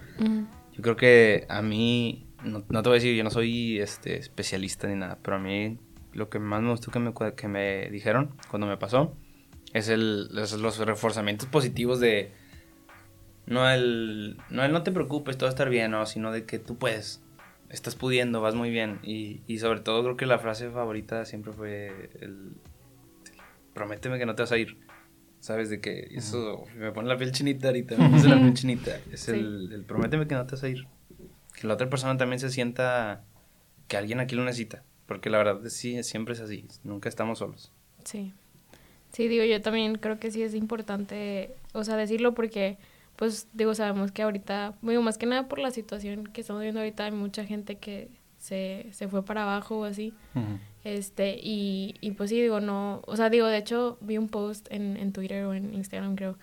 [0.72, 4.86] Yo creo que a mí, no, te voy a decir, yo no soy este, especialista
[4.86, 5.80] ni nada, pero a mí
[6.12, 9.16] lo que más me gustó que me, que me dijeron cuando me pasó
[9.72, 12.30] es el, los, reforzamientos positivos de
[13.44, 16.44] no el, no el no te preocupes, todo va a estar bien, no, sino de
[16.44, 17.24] que tú puedes,
[17.70, 19.00] estás pudiendo, vas muy bien.
[19.02, 22.52] Y, y sobre todo creo que la frase favorita siempre fue el
[23.76, 24.78] prométeme que no te vas a ir.
[25.38, 25.68] ¿Sabes?
[25.68, 28.98] De que eso me pone la piel chinita ahorita, me pone la piel chinita.
[29.12, 30.86] Es el, prométeme que no te vas a ir.
[31.54, 33.22] Que la otra persona también se sienta
[33.86, 34.82] que alguien aquí lo necesita.
[35.06, 36.66] Porque la verdad sí, siempre es así.
[36.82, 37.70] Nunca estamos solos.
[38.04, 38.32] Sí.
[39.12, 42.76] Sí, digo, yo también creo que sí es importante, o sea, decirlo porque,
[43.14, 46.80] pues, digo, sabemos que ahorita, digo, más que nada por la situación que estamos viendo
[46.80, 48.08] ahorita, hay mucha gente que
[48.46, 50.14] se, se fue para abajo o así.
[50.84, 54.68] Este, y, y pues sí, digo, no, o sea, digo, de hecho, vi un post
[54.70, 56.38] en, en Twitter o en Instagram, creo,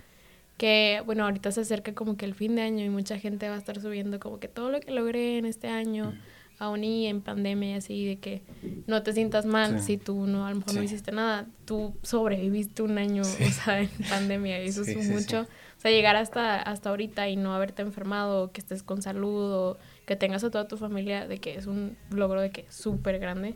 [0.57, 3.55] que, bueno, ahorita se acerca como que el fin de año y mucha gente va
[3.55, 6.13] a estar subiendo como que todo lo que logré en este año,
[6.59, 8.41] aún y en pandemia y así, de que
[8.85, 12.81] no te sientas mal si tú no, a lo mejor no hiciste nada, tú sobreviviste
[12.81, 15.43] un año, o sea, en pandemia y eso es mucho.
[15.77, 19.77] O sea, llegar hasta, hasta ahorita y no haberte enfermado, que estés con salud o
[20.05, 23.55] que tengas a toda tu familia, de que es un logro de que súper grande.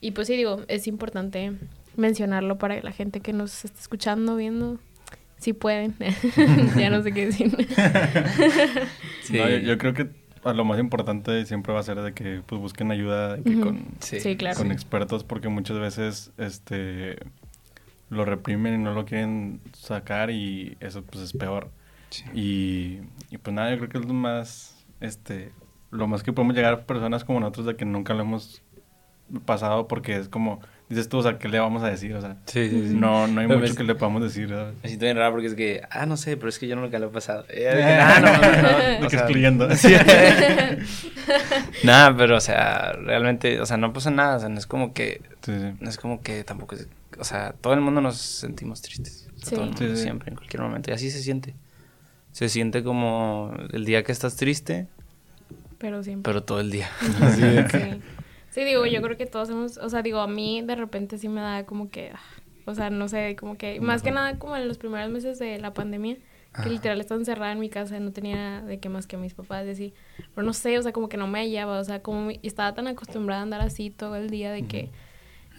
[0.00, 1.52] Y pues sí, digo, es importante
[1.96, 4.78] mencionarlo para la gente que nos está escuchando, viendo,
[5.38, 5.94] si pueden.
[6.78, 7.50] ya no sé qué decir.
[9.64, 10.10] yo, creo que
[10.44, 13.96] lo más importante siempre va a ser de que pues busquen ayuda con,
[14.56, 17.18] con expertos porque muchas veces este
[18.08, 21.70] lo reprimen y no lo quieren sacar y eso pues es peor.
[22.34, 22.98] Y,
[23.30, 25.52] y, pues nada, yo creo que es lo más este
[25.90, 28.62] lo más que podemos llegar a personas como nosotros de que nunca lo hemos
[29.44, 32.14] pasado porque es como dices tú, o sea, ¿qué le vamos a decir?
[32.14, 32.36] O sea,
[32.92, 34.48] no, no hay mucho que le podamos decir.
[34.48, 34.72] ¿verdad?
[34.82, 36.98] Me siento bien raro porque es que, ah, no sé, pero es que yo nunca
[36.98, 37.46] lo he pasado.
[37.72, 39.08] ah, no, no, no.
[39.08, 39.68] que excluyendo.
[41.84, 44.92] nada, pero, o sea, realmente, o sea, no pasa nada, o sea, no es como
[44.92, 45.22] que,
[45.78, 49.28] no es como que tampoco es, o sea, todo el mundo nos sentimos tristes.
[49.48, 50.90] todo el mundo, siempre, en cualquier momento.
[50.90, 51.54] Y así se siente.
[52.32, 54.88] Se siente como el día que estás triste.
[55.80, 56.30] Pero siempre.
[56.30, 56.88] Pero todo el día.
[57.70, 58.00] sí.
[58.50, 61.28] Sí, digo, yo creo que todos hemos, o sea, digo, a mí de repente sí
[61.28, 62.20] me da como que, ah,
[62.64, 65.58] o sea, no sé, como que, más que nada como en los primeros meses de
[65.60, 66.16] la pandemia,
[66.60, 69.34] que literal estaba encerrada en mi casa, no tenía de qué más que a mis
[69.34, 69.94] papás, y así,
[70.34, 72.88] pero no sé, o sea, como que no me hallaba, o sea, como estaba tan
[72.88, 74.90] acostumbrada a andar así todo el día de que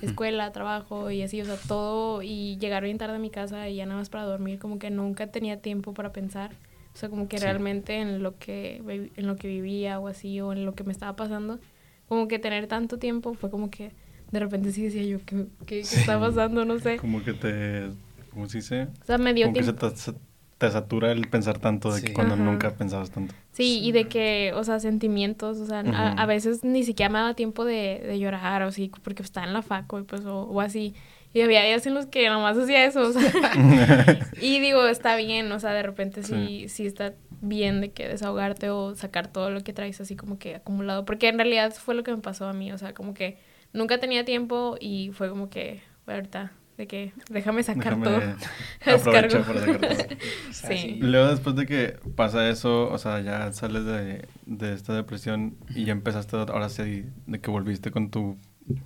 [0.02, 3.78] escuela, trabajo y así, o sea, todo, y llegar bien tarde a mi casa y
[3.78, 6.52] ya nada más para dormir, como que nunca tenía tiempo para pensar.
[6.94, 10.52] O sea, como que realmente en lo que, en lo que vivía o así, o
[10.52, 11.60] en lo que me estaba pasando,
[12.08, 13.94] como que tener tanto tiempo fue como que
[14.32, 16.66] de repente sí decía yo, ¿qué, qué, está pasando?
[16.66, 16.98] No sé.
[16.98, 17.90] Como que te,
[18.32, 18.88] ¿cómo se dice?
[19.02, 19.90] O sea, me dio como tiempo.
[19.90, 20.14] Que se
[20.58, 23.34] te, satura el pensar tanto de que cuando nunca pensabas tanto.
[23.52, 27.34] Sí, y de que, o sea, sentimientos, o sea, a, veces ni siquiera me daba
[27.34, 30.62] tiempo de, de llorar o así, porque estaba en la faco y pues, o, o
[30.62, 30.94] así.
[31.34, 33.32] Y había días en los que nomás hacía eso, o sea.
[34.42, 38.70] y digo, está bien, o sea, de repente sí, sí está bien de que desahogarte
[38.70, 41.06] o sacar todo lo que traes así como que acumulado.
[41.06, 43.38] Porque en realidad fue lo que me pasó a mí, o sea, como que
[43.72, 48.18] nunca tenía tiempo y fue como que, ahorita, de que déjame sacar todo.
[48.86, 50.18] Aprovecha para sacar todo.
[50.52, 50.98] sí.
[51.00, 55.86] Luego después de que pasa eso, o sea, ya sales de, de esta depresión y
[55.86, 58.38] ya empezaste ahora sí de que volviste con tu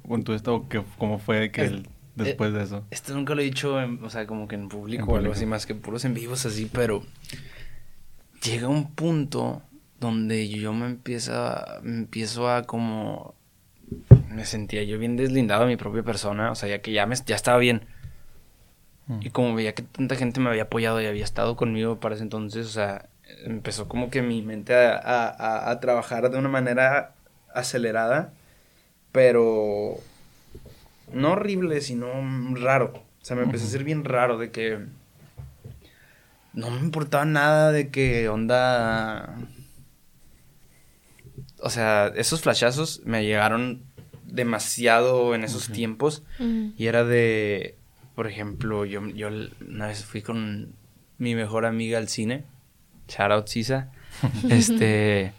[0.08, 2.86] con tu esto, que, ¿cómo fue que el, después de eso?
[2.92, 5.66] Esto nunca lo he dicho, o sea, como que en público, o algo así, más
[5.66, 7.04] que puros en vivos así, pero
[8.44, 9.62] llega un punto
[10.00, 13.36] donde yo me empiezo a, me empiezo a como
[14.30, 17.16] me sentía yo bien deslindado de mi propia persona, o sea, ya que ya me
[17.26, 17.86] ya estaba bien.
[19.08, 19.20] Mm.
[19.22, 22.24] Y como veía que tanta gente me había apoyado y había estado conmigo para ese
[22.24, 23.10] entonces, o sea,
[23.44, 27.14] empezó como que mi mente a, a, a trabajar de una manera
[27.54, 28.34] acelerada,
[29.12, 30.00] pero
[31.16, 32.08] no horrible, sino
[32.56, 32.94] raro.
[33.22, 34.80] O sea, me empezó a ser bien raro de que
[36.54, 39.36] no me importaba nada de que onda...
[41.60, 43.84] O sea, esos flashazos me llegaron
[44.26, 46.24] demasiado en esos tiempos.
[46.40, 47.76] Y era de,
[48.14, 49.30] por ejemplo, yo, yo
[49.68, 50.74] una vez fui con
[51.18, 52.44] mi mejor amiga al cine.
[53.08, 53.92] Shout out Sisa.
[54.50, 55.34] este.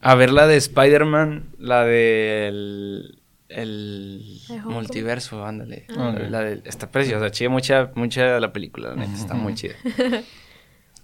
[0.00, 3.19] A ver la de Spider-Man, la del.
[3.50, 5.86] El multiverso, ándale.
[5.96, 9.74] Ah, la de, está preciosa, chida mucha, mucha la película, la neta, está muy chida.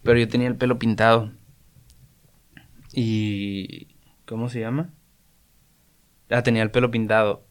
[0.04, 1.32] Pero yo tenía el pelo pintado.
[2.92, 3.88] Y.
[4.26, 4.90] ¿Cómo se llama?
[6.30, 7.44] Ah, tenía el pelo pintado.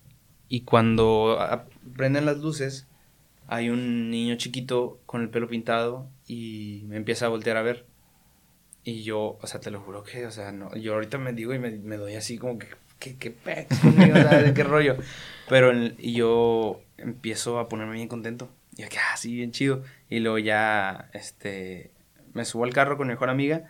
[0.47, 1.37] Y cuando
[1.95, 2.87] prenden las luces,
[3.47, 7.85] hay un niño chiquito con el pelo pintado y me empieza a voltear a ver.
[8.83, 11.53] Y yo, o sea, te lo juro que, o sea, no, yo ahorita me digo
[11.53, 12.67] y me, me doy así como que,
[13.05, 14.15] ¿qué, qué pex conmigo?
[14.55, 14.97] ¿Qué rollo?
[15.47, 18.49] Pero y yo empiezo a ponerme bien contento.
[18.75, 19.83] Y yo, que, ah, sí, bien chido.
[20.09, 21.91] Y luego ya, este,
[22.33, 23.69] me subo al carro con mi mejor amiga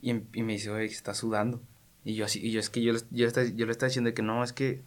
[0.00, 1.62] y, me dice, oye, está sudando.
[2.04, 4.42] Y yo así, y yo es que yo, yo, yo le estaba diciendo que no,
[4.42, 4.82] es que,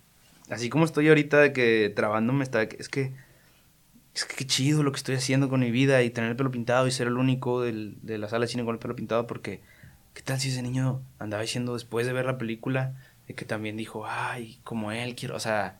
[0.50, 3.14] así como estoy ahorita de que trabándome, está, es que,
[4.14, 6.52] es que qué chido lo que estoy haciendo con mi vida y tener el pelo
[6.52, 9.28] pintado y ser el único del, de la sala de cine con el pelo pintado
[9.28, 9.62] porque,
[10.14, 12.96] ¿qué tal si ese niño andaba diciendo después de ver la película
[13.28, 15.78] de que también dijo, ay, como él quiero, o sea,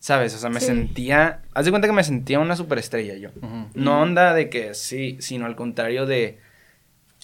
[0.00, 0.34] ¿sabes?
[0.34, 3.30] O sea, me sentía, haz de cuenta que me sentía una superestrella yo.
[3.74, 6.38] No onda de que sí, sino al contrario de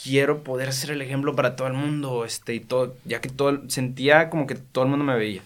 [0.02, 3.68] quiero poder ser el ejemplo para todo el mundo, este, y todo, ya que todo,
[3.68, 5.42] sentía como que todo el mundo me veía.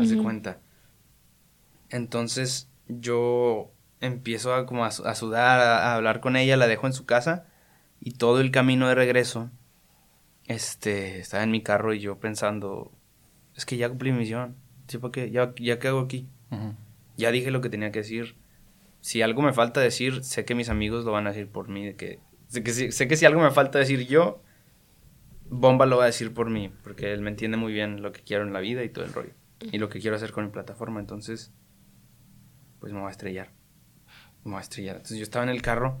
[0.00, 0.58] Haz de cuenta.
[1.90, 6.66] Entonces yo empiezo a, como a, su- a sudar, a, a hablar con ella, la
[6.66, 7.46] dejo en su casa
[8.00, 9.50] y todo el camino de regreso,
[10.46, 12.92] este, estaba en mi carro y yo pensando,
[13.56, 14.56] es que ya cumplí mi misión,
[14.88, 15.30] ¿sí, ¿para qué?
[15.30, 16.28] ¿Ya, ya qué hago aquí?
[17.16, 18.36] Ya dije lo que tenía que decir.
[19.00, 21.84] Si algo me falta decir, sé que mis amigos lo van a decir por mí,
[21.84, 24.42] de que, sé que, si, sé que si algo me falta decir yo,
[25.50, 28.22] Bomba lo va a decir por mí, porque él me entiende muy bien lo que
[28.22, 29.32] quiero en la vida y todo el rollo.
[29.60, 31.52] Y lo que quiero hacer con mi plataforma, entonces,
[32.80, 33.52] pues me voy a estrellar.
[34.44, 34.96] Me voy a estrellar.
[34.96, 36.00] Entonces yo estaba en el carro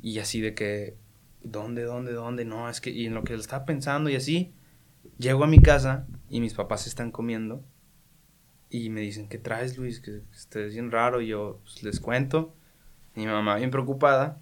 [0.00, 0.96] y así de que,
[1.42, 2.44] ¿dónde, dónde, dónde?
[2.44, 4.52] No, es que, y en lo que estaba pensando y así,
[5.18, 7.62] llego a mi casa y mis papás están comiendo
[8.72, 10.00] y me dicen, ¿qué traes, Luis?
[10.00, 11.20] Que estés bien raro.
[11.20, 12.54] Y yo pues, les cuento.
[13.14, 14.38] Mi mamá bien preocupada.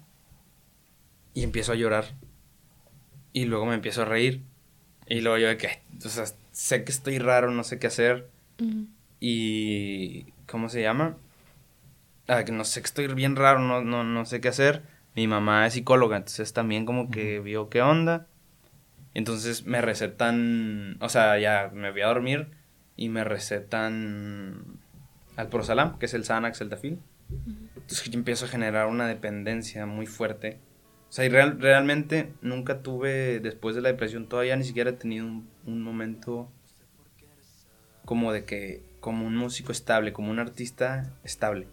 [1.33, 2.05] Y empiezo a llorar.
[3.33, 4.41] Y luego me empiezo a reír.
[5.05, 6.23] Y luego yo de que, o sea,
[6.53, 8.29] sé que estoy raro, no sé qué hacer.
[9.19, 11.17] Y, ¿cómo se llama?
[12.29, 14.83] Ah, que no sé que estoy bien raro, no, no, no sé qué hacer.
[15.13, 18.27] Mi mamá es psicóloga, entonces también como que vio qué onda.
[19.13, 22.47] Entonces me recetan, o sea, ya me voy a dormir
[22.95, 24.79] y me recetan
[25.35, 26.99] Alprosalam, que es el Xanax, el Tafil.
[27.75, 30.59] Entonces yo empiezo a generar una dependencia muy fuerte.
[31.09, 34.93] O sea, y real- realmente nunca tuve, después de la depresión, todavía ni siquiera he
[34.93, 36.49] tenido un, un momento
[38.05, 41.67] como de que, como un músico estable, como un artista estable.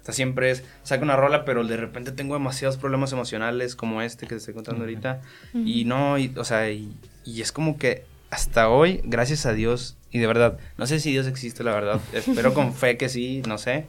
[0.00, 4.02] O sea, siempre es, saco una rola, pero de repente tengo demasiados problemas emocionales como
[4.02, 5.20] este que te estoy contando ahorita.
[5.52, 9.96] Y no, y, o sea, y, y es como que hasta hoy, gracias a Dios,
[10.12, 13.42] y de verdad, no sé si Dios existe, la verdad, espero con fe que sí,
[13.46, 13.86] no sé.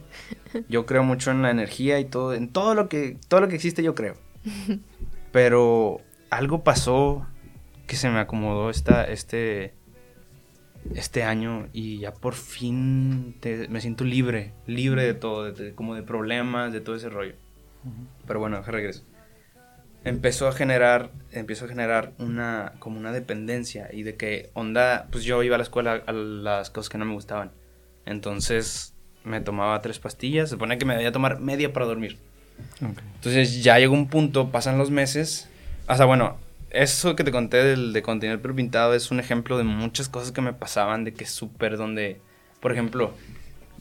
[0.68, 3.56] Yo creo mucho en la energía y todo, en todo lo que, todo lo que
[3.56, 4.14] existe yo creo.
[5.32, 7.26] Pero algo pasó
[7.86, 9.74] que se me acomodó esta, este,
[10.94, 15.74] este año y ya por fin te- me siento libre, libre de todo, de- de-
[15.74, 17.34] como de problemas, de todo ese rollo.
[18.26, 19.02] Pero bueno, deja regreso.
[20.04, 25.22] Empezó a generar, empezó a generar una, como una dependencia y de que onda, pues
[25.24, 27.52] yo iba a la escuela a las cosas que no me gustaban.
[28.06, 32.18] Entonces me tomaba tres pastillas, se supone que me debía tomar media para dormir.
[32.82, 32.98] Ok.
[33.14, 35.48] Entonces ya llegó un punto, pasan los meses.
[35.88, 36.36] O sea, bueno,
[36.72, 38.02] eso que te conté del, de
[38.54, 42.20] pintado es un ejemplo de muchas cosas que me pasaban, de que súper donde,
[42.60, 43.14] por ejemplo,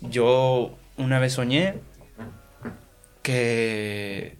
[0.02, 1.76] yo una vez soñé
[3.24, 4.38] que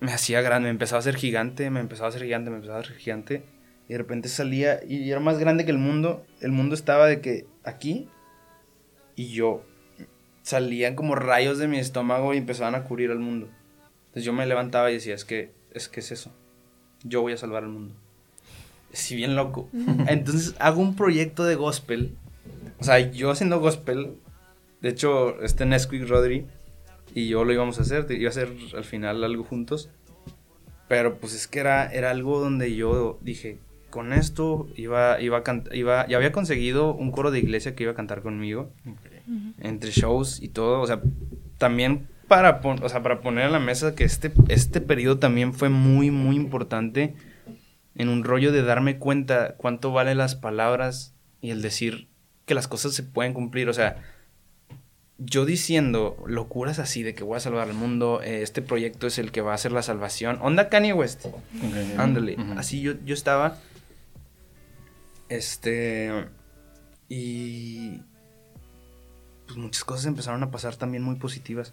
[0.00, 2.78] me hacía grande, me empezaba a hacer gigante, me empezaba a hacer gigante, me empezaba
[2.78, 3.44] a hacer gigante.
[3.88, 6.24] Y de repente salía y era más grande que el mundo.
[6.40, 8.08] El mundo estaba de que aquí
[9.16, 9.64] y yo
[10.42, 13.50] salían como rayos de mi estómago y empezaban a cubrir al mundo.
[14.06, 16.32] Entonces yo me levantaba y decía, es que es que es eso.
[17.04, 17.94] Yo voy a salvar al mundo.
[18.92, 19.68] Si bien loco.
[20.08, 22.16] Entonces hago un proyecto de gospel.
[22.80, 24.16] O sea, yo haciendo gospel.
[24.80, 26.46] De hecho, este Nesquik Rodri
[27.14, 28.06] y yo lo íbamos a hacer.
[28.10, 29.90] Iba a hacer al final algo juntos.
[30.88, 33.58] Pero pues es que era, era algo donde yo dije,
[33.94, 37.92] con esto iba, iba, a iba, ya había conseguido un coro de iglesia que iba
[37.92, 38.72] a cantar conmigo
[39.60, 41.00] entre shows y todo, o sea,
[41.58, 45.54] también para, pon- o sea, para poner en la mesa que este, este periodo también
[45.54, 47.14] fue muy, muy importante
[47.94, 52.08] en un rollo de darme cuenta cuánto valen las palabras y el decir
[52.44, 54.02] que las cosas se pueden cumplir, o sea,
[55.18, 59.18] yo diciendo locuras así de que voy a salvar al mundo, eh, este proyecto es
[59.18, 61.26] el que va a hacer la salvación, onda Kanye West.
[61.98, 63.58] Ándale, así yo, yo estaba.
[65.28, 66.26] Este.
[67.08, 68.00] Y.
[69.46, 71.72] Pues muchas cosas empezaron a pasar también muy positivas.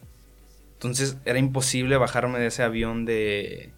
[0.81, 3.71] Entonces era imposible bajarme de ese avión de.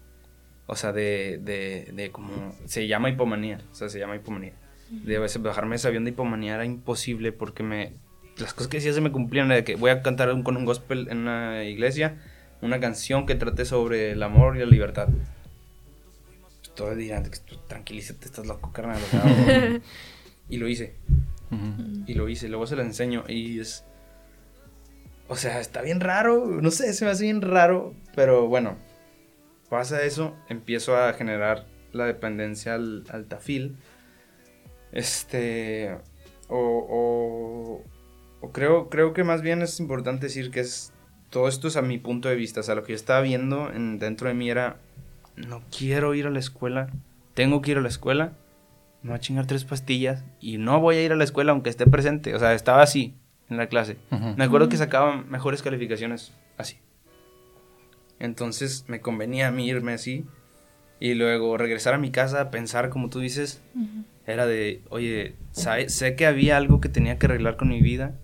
[0.66, 1.38] O sea, de.
[1.42, 2.54] de, de como.
[2.64, 3.60] Se llama hipomanía.
[3.70, 4.54] O sea, se llama hipomanía.
[4.90, 7.92] De a veces bajarme de ese avión de hipomanía era imposible porque me.
[8.38, 9.48] Las cosas que decía se me cumplían.
[9.48, 12.22] De que voy a cantar un- con un gospel en una iglesia.
[12.62, 15.08] Una canción que trate sobre el amor y la libertad
[16.74, 18.98] todos dirán, que tú tranquilízate, estás loco, carnal.
[20.48, 20.96] y lo hice,
[22.06, 23.84] y lo hice, luego se lo enseño y es...
[25.28, 28.76] O sea, está bien raro, no sé, se me hace bien raro, pero bueno,
[29.70, 33.76] pasa eso, empiezo a generar la dependencia al, al tafil.
[34.92, 35.96] Este...
[36.48, 37.84] O, o,
[38.46, 40.92] o creo, creo que más bien es importante decir que es...
[41.30, 43.72] Todo esto es a mi punto de vista, o sea, lo que yo estaba viendo
[43.72, 44.76] en- dentro de mí era
[45.36, 46.90] no quiero ir a la escuela,
[47.34, 48.34] tengo que ir a la escuela,
[49.02, 51.70] me voy a chingar tres pastillas y no voy a ir a la escuela aunque
[51.70, 52.36] esté presente.
[52.36, 53.16] O sea, estaba así
[53.50, 53.98] en la clase.
[54.10, 54.34] Ujú.
[54.36, 56.78] Me acuerdo que sacaba mejores calificaciones así.
[58.18, 60.24] Entonces me convenía a mí irme así
[61.00, 63.60] y luego regresar a mi casa a pensar, como tú dices,
[64.26, 68.14] era de, oye, sé que había algo que tenía que arreglar con mi vida,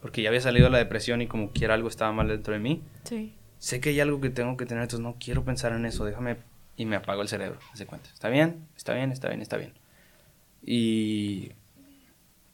[0.00, 2.60] porque ya había salido de la depresión y como quiera algo estaba mal dentro de
[2.60, 2.84] mí.
[3.04, 3.34] Sí.
[3.58, 6.36] Sé que hay algo que tengo que tener, entonces no quiero pensar en eso, déjame
[6.76, 8.08] y me apago el cerebro, se cuenta.
[8.12, 8.68] ¿Está bien?
[8.76, 9.72] Está bien, está bien, está bien.
[10.62, 11.50] Y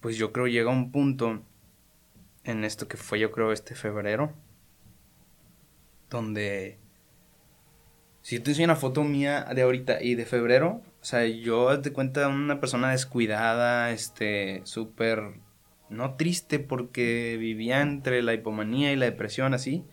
[0.01, 1.43] pues yo creo llega un punto
[2.45, 4.33] en esto que fue yo creo este febrero,
[6.11, 6.79] donde
[8.21, 11.93] si te enseño una foto mía de ahorita y de febrero, o sea, yo te
[11.93, 15.35] cuenta una persona descuidada, este, súper,
[15.91, 19.85] no triste porque vivía entre la hipomanía y la depresión así,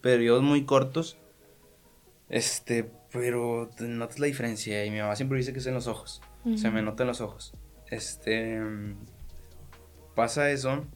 [0.00, 1.18] periodos muy cortos,
[2.28, 6.22] este, pero notas la diferencia y mi mamá siempre dice que es en los ojos,
[6.56, 7.54] se me nota en los ojos.
[7.90, 8.60] Este,
[10.14, 10.86] pasa eso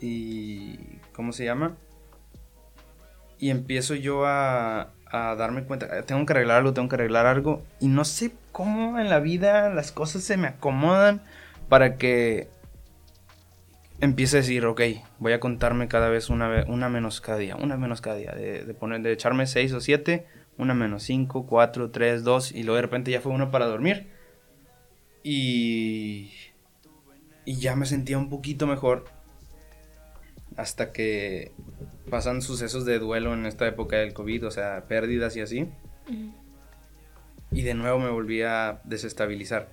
[0.00, 0.78] y,
[1.12, 1.76] ¿cómo se llama?
[3.38, 7.26] Y empiezo yo a, a darme cuenta, eh, tengo que arreglar algo, tengo que arreglar
[7.26, 7.62] algo.
[7.80, 11.22] Y no sé cómo en la vida las cosas se me acomodan
[11.68, 12.48] para que
[14.00, 14.80] empiece a decir, ok,
[15.18, 18.32] voy a contarme cada vez una, una menos cada día, una menos cada día.
[18.32, 20.26] De, poner, de echarme seis o siete,
[20.56, 22.52] una menos cinco, cuatro, tres, dos.
[22.52, 24.08] Y luego de repente ya fue uno para dormir.
[25.22, 26.32] Y...
[27.46, 29.06] Y ya me sentía un poquito mejor
[30.60, 31.52] hasta que
[32.10, 35.68] pasan sucesos de duelo en esta época del COVID, o sea, pérdidas y así.
[37.50, 39.68] Y de nuevo me volví a desestabilizar.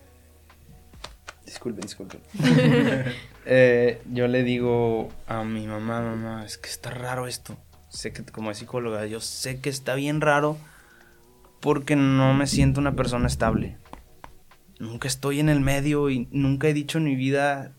[1.45, 2.21] Disculpen, disculpen.
[3.49, 7.55] Eh, yo le digo a mi mamá, mamá, es que está raro esto.
[7.88, 10.57] Sé que como psicóloga, yo sé que está bien raro
[11.61, 13.77] porque no me siento una persona estable.
[14.79, 17.71] Nunca estoy en el medio y nunca he dicho en mi vida...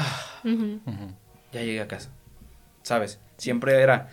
[0.00, 0.40] Ah,
[1.52, 2.10] ya llegué a casa.
[2.82, 3.20] ¿Sabes?
[3.36, 4.08] Siempre era,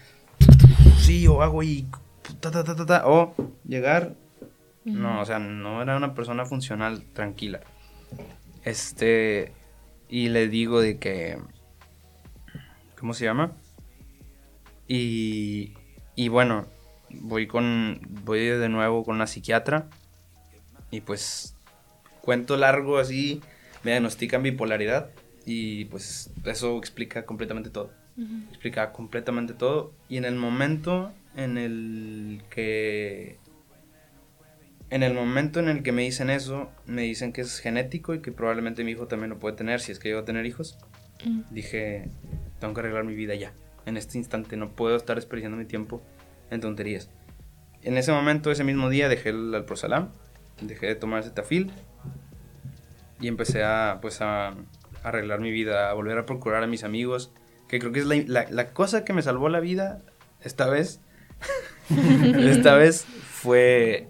[0.98, 1.86] sí, o hago y,
[2.40, 3.36] ta, ta, ta, ta, o
[3.68, 4.16] llegar.
[4.84, 7.62] No, o sea, no era una persona funcional, tranquila.
[8.64, 9.52] Este,
[10.10, 11.38] y le digo de que,
[13.00, 13.52] ¿cómo se llama?
[14.88, 15.74] Y,
[16.16, 16.66] y bueno,
[17.10, 19.88] voy con, voy de nuevo con una psiquiatra
[20.92, 21.56] y pues
[22.22, 23.42] cuento largo así,
[23.84, 25.10] me diagnostican bipolaridad
[25.46, 27.92] y pues eso explica completamente todo.
[28.50, 29.94] Explica completamente todo.
[30.10, 33.38] Y en el momento en el que...
[34.90, 38.22] En el momento en el que me dicen eso, me dicen que es genético y
[38.22, 40.78] que probablemente mi hijo también lo puede tener si es que llego a tener hijos.
[41.50, 42.10] Dije,
[42.60, 43.54] tengo que arreglar mi vida ya.
[43.86, 46.02] En este instante no puedo estar desperdiciando mi tiempo
[46.52, 47.10] en tonterías.
[47.82, 50.10] En ese momento, ese mismo día, dejé el alprosalam,
[50.62, 51.72] dejé de tomar tafil
[53.20, 54.56] y empecé a, pues, a
[55.10, 57.32] arreglar mi vida, a volver a procurar a mis amigos,
[57.68, 60.02] que creo que es la, la, cosa que me salvó la vida
[60.42, 61.02] esta vez.
[62.38, 64.08] esta vez fue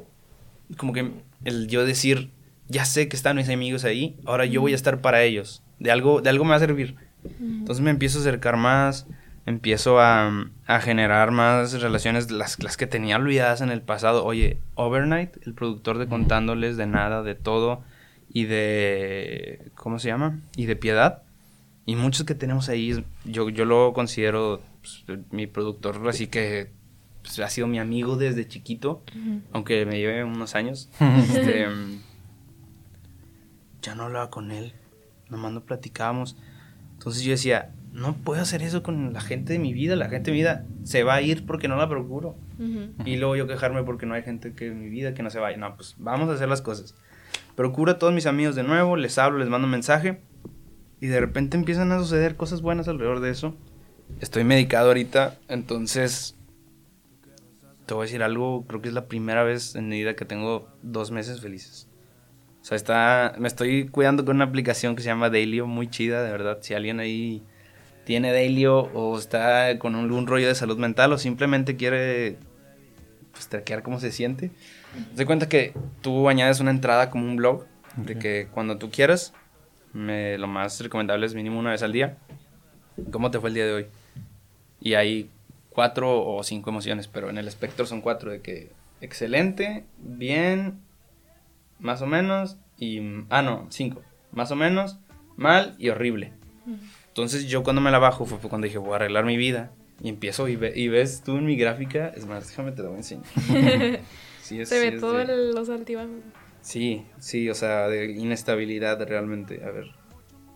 [0.78, 1.12] como que
[1.44, 2.32] el yo decir,
[2.68, 5.92] ya sé que están mis amigos ahí, ahora yo voy a estar para ellos, de
[5.92, 6.96] algo, de algo me va a servir.
[7.40, 9.08] Entonces me empiezo a acercar más,
[9.46, 14.26] empiezo a, a generar más relaciones, las, las que tenía olvidadas en el pasado.
[14.26, 17.84] Oye, Overnight, el productor de Contándoles de Nada, de todo,
[18.36, 20.42] y de, ¿cómo se llama?
[20.58, 21.24] Y de piedad.
[21.86, 26.70] Y muchos que tenemos ahí, yo, yo lo considero pues, mi productor, así que
[27.22, 29.04] pues, ha sido mi amigo desde chiquito,
[29.54, 30.90] aunque me lleve unos años.
[31.00, 31.66] este,
[33.82, 34.74] ya no hablaba con él,
[35.30, 36.36] nomás no platicábamos.
[36.92, 40.32] Entonces yo decía, no puedo hacer eso con la gente de mi vida, la gente
[40.32, 42.36] de mi vida se va a ir porque no la procuro.
[43.06, 45.40] Y luego yo quejarme porque no hay gente que en mi vida que no se
[45.40, 45.56] vaya.
[45.56, 46.96] No, pues vamos a hacer las cosas.
[47.56, 50.20] Procuro a todos mis amigos de nuevo, les hablo, les mando un mensaje.
[51.02, 53.56] Y de repente empiezan a suceder cosas buenas alrededor de eso.
[54.20, 56.36] Estoy medicado ahorita, entonces
[57.86, 60.26] te voy a decir algo, creo que es la primera vez en mi vida que
[60.26, 61.88] tengo dos meses felices.
[62.62, 66.24] O sea, está, me estoy cuidando con una aplicación que se llama Dailyo, muy chida,
[66.24, 66.60] de verdad.
[66.62, 67.44] Si alguien ahí
[68.06, 72.38] tiene Dailyo o está con un, rollo de salud mental o simplemente quiere
[73.32, 74.52] pues, traquear cómo se siente,
[75.16, 77.66] te cuenta que tú añades una entrada como un blog,
[77.96, 79.34] de que cuando tú quieras,
[79.94, 82.18] me, lo más recomendable es mínimo una vez al día.
[83.12, 83.86] ¿Cómo te fue el día de hoy?
[84.82, 85.30] Y hay
[85.70, 88.72] cuatro o cinco emociones, pero en el espectro son cuatro, de que
[89.02, 90.80] excelente, bien,
[91.80, 93.02] más o menos, y...
[93.30, 94.02] Ah, no, cinco.
[94.32, 94.98] Más o menos,
[95.38, 96.34] mal y horrible.
[97.08, 99.72] Entonces yo cuando me la bajo fue cuando dije, voy a arreglar mi vida.
[100.02, 102.96] Y empiezo y, y ves tú en mi gráfica, es más, déjame te lo voy
[102.96, 103.24] a enseñar.
[104.46, 106.22] Se ve todos los altibajos.
[106.62, 109.64] Sí, sí, o sea, de inestabilidad realmente.
[109.64, 109.86] A ver.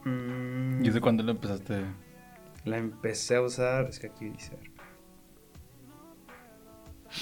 [0.06, 0.82] Mm.
[0.82, 1.82] ¿Y desde cuándo lo empezaste?
[2.66, 3.86] La empecé a usar.
[3.86, 4.58] Es que aquí dice.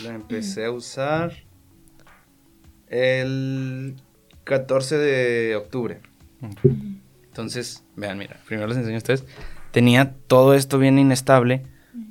[0.03, 1.31] La empecé a usar
[2.87, 3.95] el
[4.43, 6.01] 14 de octubre.
[7.27, 9.25] Entonces, vean, mira, primero les enseño a ustedes.
[9.71, 11.63] Tenía todo esto bien inestable.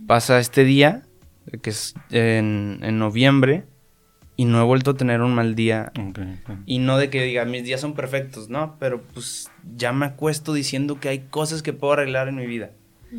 [0.06, 1.02] Pasa este día,
[1.60, 3.66] que es en, en noviembre,
[4.36, 5.92] y no he vuelto a tener un mal día.
[5.98, 6.56] Ok, ok.
[6.66, 8.76] Y no de que diga, mis días son perfectos, ¿no?
[8.78, 12.70] Pero pues ya me acuesto diciendo que hay cosas que puedo arreglar en mi vida.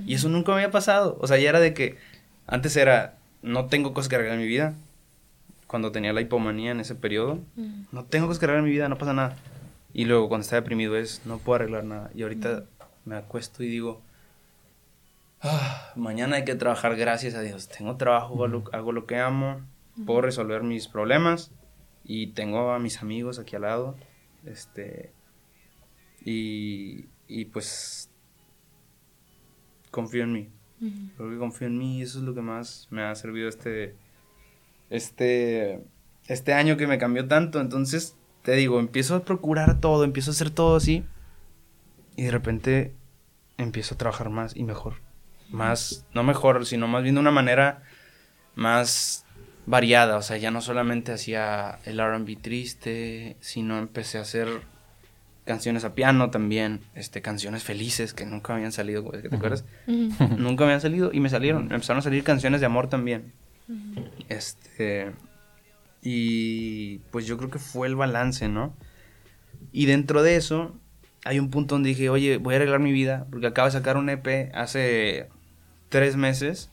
[0.06, 1.18] Y eso nunca me había pasado.
[1.20, 1.98] O sea, ya era de que
[2.46, 4.76] antes era, no tengo cosas que arreglar en mi vida.
[5.66, 7.40] Cuando tenía la hipomanía en ese periodo,
[7.92, 9.36] no tengo cosas que arreglar en mi vida, no pasa nada.
[9.94, 12.12] Y luego cuando estaba deprimido es, no puedo arreglar nada.
[12.14, 12.64] Y ahorita
[13.06, 14.02] me acuesto y digo,
[15.42, 17.70] "Ah, mañana hay que trabajar, gracias a Dios.
[17.70, 19.06] Tengo trabajo, hago lo, hago lo
[20.06, 21.52] puedo resolver mis problemas
[22.04, 23.96] y tengo a mis amigos aquí al lado.
[24.46, 25.12] Este,
[26.24, 28.10] y, y pues
[29.92, 30.50] confío en mí.
[31.16, 33.96] Creo que confío en mí y eso es lo que más me ha servido este,
[34.90, 35.84] este,
[36.28, 37.60] este año que me cambió tanto.
[37.60, 41.04] Entonces, te digo, empiezo a procurar todo, empiezo a hacer todo así
[42.16, 42.94] y de repente
[43.58, 44.96] empiezo a trabajar más y mejor.
[45.50, 47.84] Más, no mejor, sino más bien de una manera
[48.56, 49.26] más
[49.68, 50.18] variada.
[50.18, 54.48] O sea, ya no solamente hacía el RB triste, sino empecé a hacer
[55.46, 59.64] canciones a piano también, este, canciones felices que nunca habían salido, güey, ¿te acuerdas?
[59.86, 61.68] Nunca han salido y me salieron.
[61.68, 63.34] Me empezaron a salir canciones de amor también.
[64.30, 65.12] Este.
[66.02, 68.74] Y pues yo creo que fue el balance, ¿no?
[69.72, 70.76] Y dentro de eso,
[71.26, 73.98] hay un punto donde dije, oye, voy a arreglar mi vida, porque acabo de sacar
[73.98, 75.28] un EP hace
[75.90, 76.72] tres meses.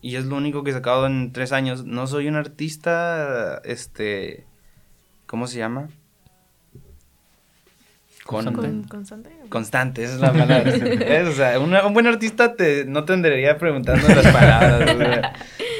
[0.00, 1.84] Y es lo único que he sacado en tres años.
[1.84, 4.46] No soy un artista, este.
[5.26, 5.88] ¿Cómo se llama?
[8.24, 8.60] Con, Constante.
[8.68, 9.30] Con- constante.
[9.48, 10.70] Constante, esa es la palabra.
[10.74, 14.94] Es, o sea, una- un buen artista te, no te andaría preguntando las palabras.
[14.94, 15.32] o sea,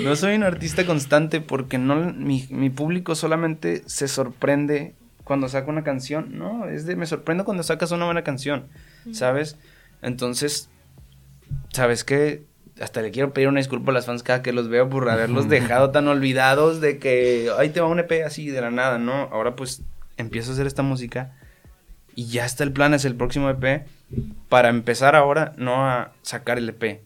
[0.02, 4.94] no soy un artista constante porque no mi, mi público solamente se sorprende
[5.24, 6.38] cuando saco una canción.
[6.38, 8.68] No, es de me sorprendo cuando sacas una buena canción,
[9.12, 9.56] ¿sabes?
[10.00, 10.70] Entonces,
[11.72, 12.44] ¿sabes qué?
[12.80, 15.48] Hasta le quiero pedir una disculpa a las fans cada que los veo por haberlos
[15.48, 19.28] dejado tan olvidados de que, ay, te va un EP así de la nada, ¿no?
[19.32, 19.82] Ahora pues
[20.16, 21.34] empiezo a hacer esta música
[22.18, 23.86] y ya está el plan, es el próximo EP.
[24.48, 27.02] Para empezar ahora, no a sacar el EP,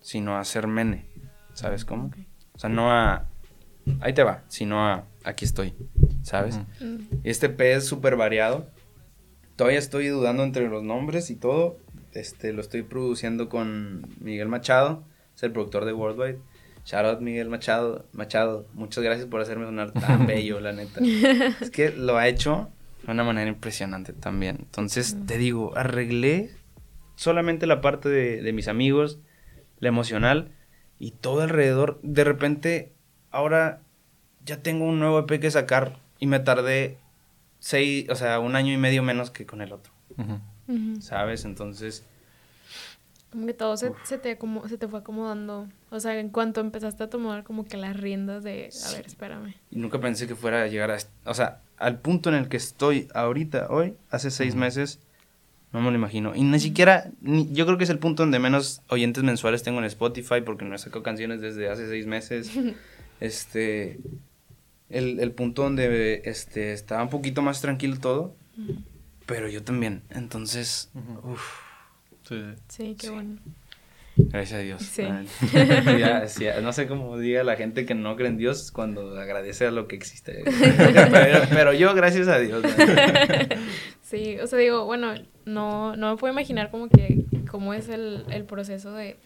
[0.00, 1.04] sino a hacer mene.
[1.52, 2.10] ¿Sabes cómo?
[2.54, 3.28] O sea, no a.
[4.00, 5.04] Ahí te va, sino a.
[5.22, 5.74] Aquí estoy.
[6.22, 6.58] ¿Sabes?
[7.24, 8.66] Este EP es súper variado.
[9.56, 11.76] Todavía estoy dudando entre los nombres y todo.
[12.14, 15.04] Este, lo estoy produciendo con Miguel Machado,
[15.34, 16.38] es el productor de Worldwide.
[16.84, 18.04] Shout out Miguel Machado.
[18.12, 21.00] Machado, muchas gracias por hacerme sonar tan bello, la neta.
[21.60, 22.68] Es que lo ha hecho
[23.06, 24.56] de una manera impresionante también.
[24.60, 26.50] Entonces, te digo, arreglé
[27.16, 29.18] solamente la parte de, de mis amigos,
[29.78, 30.52] la emocional
[30.98, 32.00] y todo alrededor.
[32.02, 32.92] De repente,
[33.30, 33.80] ahora
[34.44, 36.98] ya tengo un nuevo EP que sacar y me tardé
[37.60, 40.38] seis, o sea, un año y medio menos que con el otro, Ujú.
[40.68, 41.00] Ujú.
[41.00, 41.44] ¿sabes?
[41.46, 42.06] Entonces,
[43.34, 45.66] Como que todo se, se te como, se te fue acomodando.
[45.90, 49.54] O sea, en cuanto empezaste a tomar como que las riendas de, a ver, espérame.
[49.72, 52.56] y nunca pensé que fuera a llegar a, o sea, al punto en el que
[52.56, 54.60] estoy ahorita, hoy, hace seis Ujú.
[54.60, 55.00] meses,
[55.72, 56.36] no me lo imagino.
[56.36, 59.80] Y ni siquiera, ni- yo creo que es el punto donde menos oyentes mensuales tengo
[59.80, 62.52] en Spotify porque no he sacado canciones desde hace seis meses.
[63.20, 63.98] este,
[64.90, 68.76] el, el punto donde este, estaba un poquito más tranquilo todo, Ujú.
[69.26, 70.02] pero yo también.
[70.10, 71.32] Entonces, Ujú.
[71.32, 71.42] uff,
[72.28, 72.42] Sí.
[72.68, 73.12] Sí, qué Sí.
[73.12, 73.38] bueno.
[74.16, 74.82] gracias a Dios.
[74.82, 75.02] Sí.
[76.40, 79.70] Ya, no sé cómo diga la gente que no cree en Dios cuando agradece a
[79.70, 80.44] lo que existe.
[81.10, 82.64] pero, pero yo, gracias a Dios.
[84.02, 85.14] Sí, o sea, digo, bueno,
[85.44, 89.16] no, no me puedo imaginar como que cómo es el, el proceso de,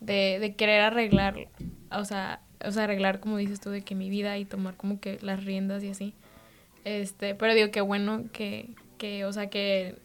[0.00, 1.48] de, de querer arreglar,
[1.90, 5.00] o sea, o sea, arreglar, como dices tú, de que mi vida y tomar como
[5.00, 6.14] que las riendas y así.
[6.84, 9.96] Este, pero digo, qué bueno que, que, o sea, que,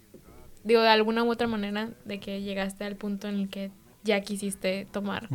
[0.66, 3.72] digo, de alguna u otra manera, de que llegaste al punto en el que
[4.04, 5.30] ya quisiste tomar.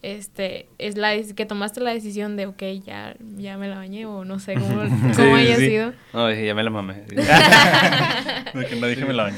[0.00, 4.24] Este es la que tomaste la decisión de ok ya ya me la bañé o
[4.24, 5.68] no sé cómo, Sí, cómo sí, haya sí.
[5.68, 5.92] sido.
[6.12, 6.94] No, dije, ya me la mamé.
[8.54, 9.36] De que no dije me la bañé.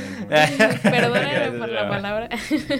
[0.82, 2.28] perdóname por la palabra.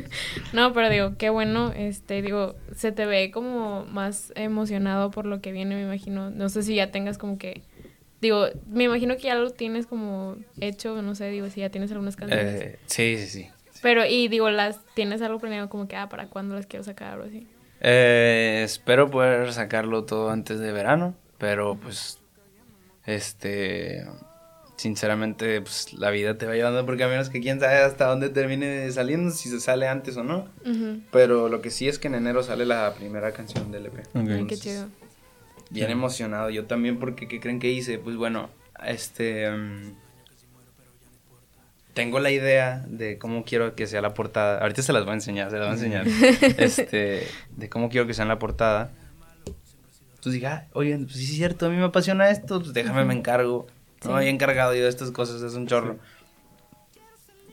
[0.55, 5.42] No pero digo qué bueno este digo se te ve como más emocionado por lo
[5.42, 6.30] que viene me imagino.
[6.30, 7.62] No sé si ya tengas como que
[8.21, 11.91] digo me imagino que ya lo tienes como hecho no sé digo si ya tienes
[11.93, 13.51] algunas canciones Eh, sí, sí, sí.
[13.83, 17.19] pero y digo las tienes algo planeado como que ah para cuándo las quiero sacar
[17.21, 17.47] o así
[17.81, 22.19] Eh, espero poder sacarlo todo antes de verano, pero pues,
[23.05, 24.07] este,
[24.77, 28.91] sinceramente, pues la vida te va llevando por caminos que quién sabe hasta dónde termine
[28.91, 30.49] saliendo, si se sale antes o no.
[31.11, 33.99] Pero lo que sí es que en enero sale la primera canción del EP.
[34.15, 34.87] Ay, qué chido
[35.75, 37.99] Bien emocionado, yo también, porque ¿qué creen que hice?
[37.99, 38.49] Pues bueno,
[38.85, 39.51] este...
[39.51, 39.93] mm,
[41.95, 44.61] tengo la idea de cómo quiero que sea la portada.
[44.61, 46.07] Ahorita se las voy a enseñar, se las voy a enseñar.
[46.59, 48.91] este, de cómo quiero que sea la portada.
[50.16, 53.05] Entonces dije, ah, oye, pues sí es cierto, a mí me apasiona esto, pues déjame,
[53.05, 53.66] me encargo.
[54.05, 54.16] No Sí.
[54.16, 55.99] había encargado yo de estas cosas, es un chorro.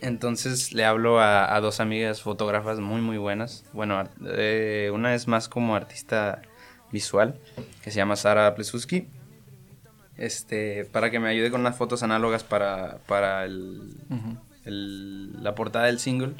[0.01, 3.63] Entonces le hablo a, a dos amigas fotógrafas muy, muy buenas.
[3.73, 6.41] Bueno, eh, una es más como artista
[6.91, 7.39] visual,
[7.83, 9.07] que se llama Sara Plesuski.
[10.17, 13.95] Este, para que me ayude con unas fotos análogas para, para el,
[15.43, 16.35] la portada del single.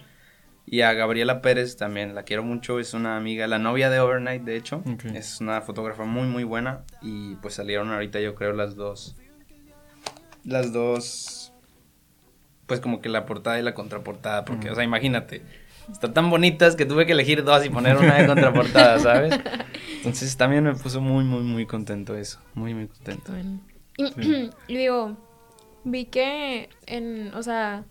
[0.66, 4.44] Y a Gabriela Pérez también, la quiero mucho, es una amiga, la novia de Overnight,
[4.44, 4.84] de hecho.
[5.14, 6.84] Es una fotógrafa muy, muy buena.
[7.02, 9.16] Y pues salieron ahorita, yo creo, las dos.
[10.46, 11.52] Las dos.
[12.68, 14.46] Pues como que la portada y la contraportada.
[14.46, 15.42] Porque, o sea, imagínate.
[15.92, 19.40] Están tan bonitas que tuve que elegir dos y poner una de contraportada, ¿sabes?
[19.98, 22.40] Entonces también me puso muy, muy, muy contento eso.
[22.54, 23.32] Muy, muy contento.
[23.32, 23.60] Bueno.
[23.98, 24.50] Y, Sí.
[24.68, 25.18] y digo,
[25.84, 27.84] vi que en, o sea,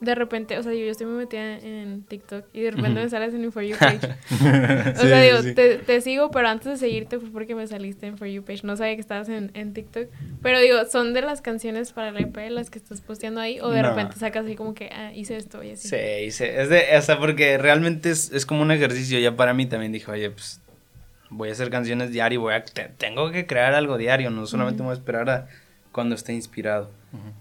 [0.00, 3.08] de repente, o sea, yo, yo estoy muy metida en TikTok y de repente me
[3.08, 4.00] sales en mi For You page.
[4.00, 5.54] O Sí, sea, digo, sí.
[5.54, 8.60] Te, te sigo, pero antes de seguirte fue porque me saliste en For You page.
[8.64, 10.08] No sabía que estabas en, en TikTok.
[10.42, 13.58] Pero digo, ¿son de las canciones para el EP las que estás posteando ahí?
[13.60, 13.88] ¿O de No.
[13.90, 15.88] repente sacas así como que, ah, hice esto y así?
[15.88, 19.54] Sí, sí, es de, o sea, porque realmente es, es como un ejercicio ya para
[19.54, 20.60] mí también dije, oye, pues
[21.30, 24.82] voy a hacer canciones diario, voy a, te- tengo que crear algo diario, no solamente
[24.82, 25.48] me voy a esperar a
[25.90, 26.90] cuando esté inspirado.
[27.12, 27.32] Ujú.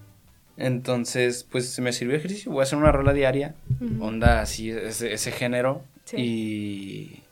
[0.57, 4.03] Entonces, pues se me sirvió ejercicio, voy a hacer una rola diaria, Ujú.
[4.03, 6.17] onda así, ese, ese género, Sí.
[6.17, 7.23] y,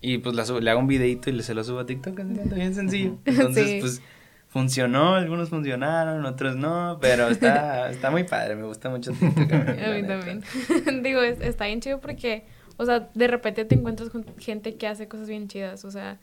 [0.00, 2.18] y pues la subo- le hago un videito y le se lo subo a TikTok,
[2.18, 3.16] está bien sencillo.
[3.24, 3.78] Entonces, Sí.
[3.80, 4.02] pues
[4.48, 9.52] funcionó, algunos funcionaron, otros no, pero está, está muy padre, me gusta mucho TikTok.
[9.52, 9.58] A
[9.92, 10.18] mí neta.
[10.20, 10.42] también.
[11.02, 12.44] Digo, es- está bien chido porque,
[12.76, 15.84] o sea, de repente te encuentras con gente que hace cosas bien chidas.
[15.84, 16.18] O sea,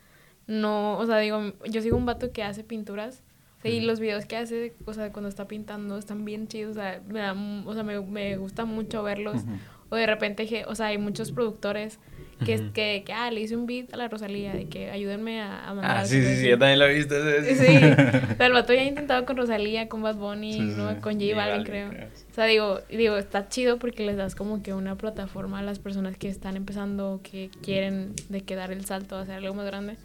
[0.47, 3.23] no, o sea, digo, yo sigo un vato que hace pinturas.
[3.61, 6.71] Sea, y los videos que hace, o sea, cuando está pintando, están bien chidos.
[6.77, 7.33] O sea, me, da
[7.65, 9.43] o sea, me, me gusta mucho verlos.
[9.43, 9.51] Ujú.
[9.89, 11.99] O de repente, o sea, hay muchos productores
[12.45, 12.71] que, Ujú.
[12.71, 15.73] que, que, ah, le hice un beat a la Rosalía, de que ayúdenme a, a
[15.73, 15.97] mandar.
[15.97, 17.15] Ah, sí, sí, sí, yo también lo he visto.
[17.17, 17.75] ese- Sí,
[18.33, 20.91] o sea, el vato ya ha intentado con Rosalía, con Bad Bunny, Sí, sí, ¿no?
[20.91, 21.01] sí.
[21.01, 21.89] con J Balvin, creo.
[21.89, 22.07] creo.
[22.07, 25.79] O sea, digo, digo, está chido porque les das como que una plataforma a las
[25.79, 29.65] personas que están empezando, que quieren de que dar el salto a hacer algo más
[29.65, 29.97] grande.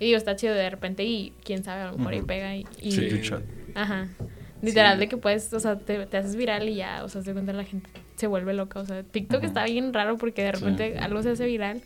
[0.00, 2.64] Y digo, está chido de repente y quién sabe, a lo mejor ahí pega y...
[2.80, 3.08] y- Sí.
[3.74, 4.08] Ajá.
[4.62, 5.00] Literal, Sí.
[5.00, 7.52] de que puedes, o sea, te, te haces viral y ya, o sea, se cuenta
[7.52, 8.80] la gente se vuelve loca.
[8.80, 10.64] O sea, TikTok está bien raro porque de Sí.
[10.64, 11.80] repente algo se hace viral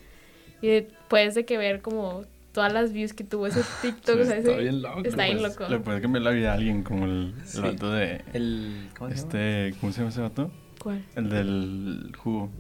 [0.62, 4.20] y de- puedes de que ver como todas las views que tuvo ese TikTok.
[4.20, 5.00] o sea, está ese- bien loco.
[5.04, 5.70] Está bien Pues, loco.
[5.70, 7.60] Le puedes cambiar la vida a alguien como el, el Sí.
[7.60, 8.22] vato de...
[8.32, 8.88] El.
[8.98, 9.28] ¿Cómo se llama?
[9.28, 10.50] Este, ¿cómo se llama ese vato?
[10.78, 11.04] ¿Cuál?
[11.16, 12.50] El del jugo.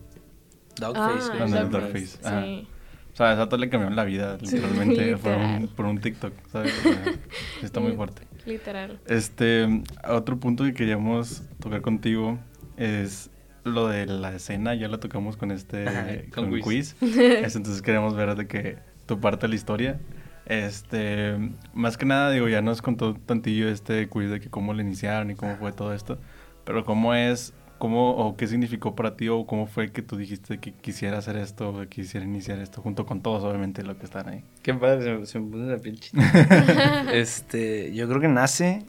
[0.78, 1.30] Dogface.
[1.38, 1.64] Ah.
[1.70, 2.18] Dogface.
[2.26, 2.42] Ajá.
[2.44, 2.66] Sí.
[3.12, 6.72] O sea, a le cambiaron la vida, literalmente, por, un, por un TikTok, ¿sabes?
[6.78, 7.14] O sea,
[7.62, 8.22] está muy fuerte.
[8.46, 8.98] Literal.
[9.06, 12.38] Este, otro punto que queríamos tocar contigo
[12.78, 13.30] es
[13.64, 16.94] lo de la escena, ya lo tocamos con este, Ajá, con, con quiz.
[16.94, 17.16] quiz.
[17.18, 20.00] Es, entonces queremos ver de que tu parte de la historia.
[20.46, 21.36] Este,
[21.72, 25.30] más que nada, digo, ya nos contó tantillo este quiz de que cómo le iniciaron
[25.30, 26.18] y cómo fue todo esto,
[26.64, 30.58] pero cómo es, cómo o qué significó para ti o cómo fue que tú dijiste
[30.58, 34.04] que quisiera hacer esto o que quisiera iniciar esto junto con todos, obviamente, los que
[34.04, 34.44] están ahí.
[34.62, 35.98] Qué padre, se me, se me puso la piel
[37.12, 38.84] este, yo creo que nace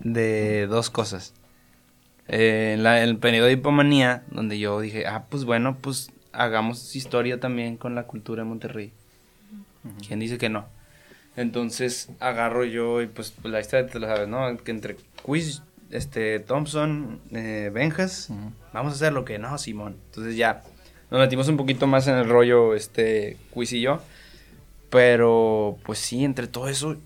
[0.00, 1.34] de dos cosas.
[2.28, 6.10] Eh, en la- en el periodo de hipomanía, donde yo dije, ah, pues bueno, pues
[6.32, 8.92] hagamos historia también con la cultura de Monterrey.
[10.06, 10.64] ¿Quién dice que no?
[11.36, 14.56] Entonces agarro yo y pues, pues, la historia te lo sabes, ¿no?
[14.56, 18.30] Que entre Quiz, este, Thompson, eh, Benjas,
[18.72, 19.96] vamos a hacer lo que no, Simón.
[20.06, 20.62] Entonces ya
[21.10, 24.00] nos metimos un poquito más en el rollo, este, Quiz y yo.
[24.90, 26.96] Pero, pues sí, entre todo eso,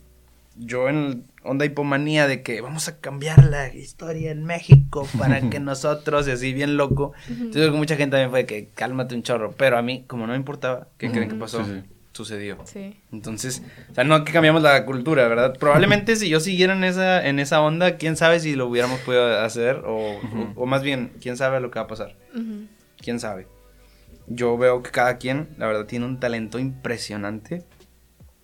[0.56, 5.40] yo en el onda hipomanía de que vamos a cambiar la historia en México para
[5.50, 7.12] que nosotros, y así bien loco.
[7.72, 9.52] Mucha gente también fue de que cálmate un chorro.
[9.52, 11.64] Pero a mí, como no me importaba, ¿qué creen que pasó?
[11.64, 11.88] Sí, sí.
[12.12, 12.58] Sucedió.
[12.64, 13.00] Sí.
[13.10, 15.56] Entonces, o sea, no que cambiamos la cultura, ¿verdad?
[15.58, 19.40] Probablemente si yo siguiera en esa, en esa onda, quién sabe si lo hubiéramos podido
[19.40, 20.52] hacer, o, Ujú.
[20.56, 22.66] o, o más bien, quién sabe lo que va a pasar, Ujú.
[22.98, 23.46] quién sabe.
[24.26, 27.64] Yo veo que cada quien, la verdad, tiene un talento impresionante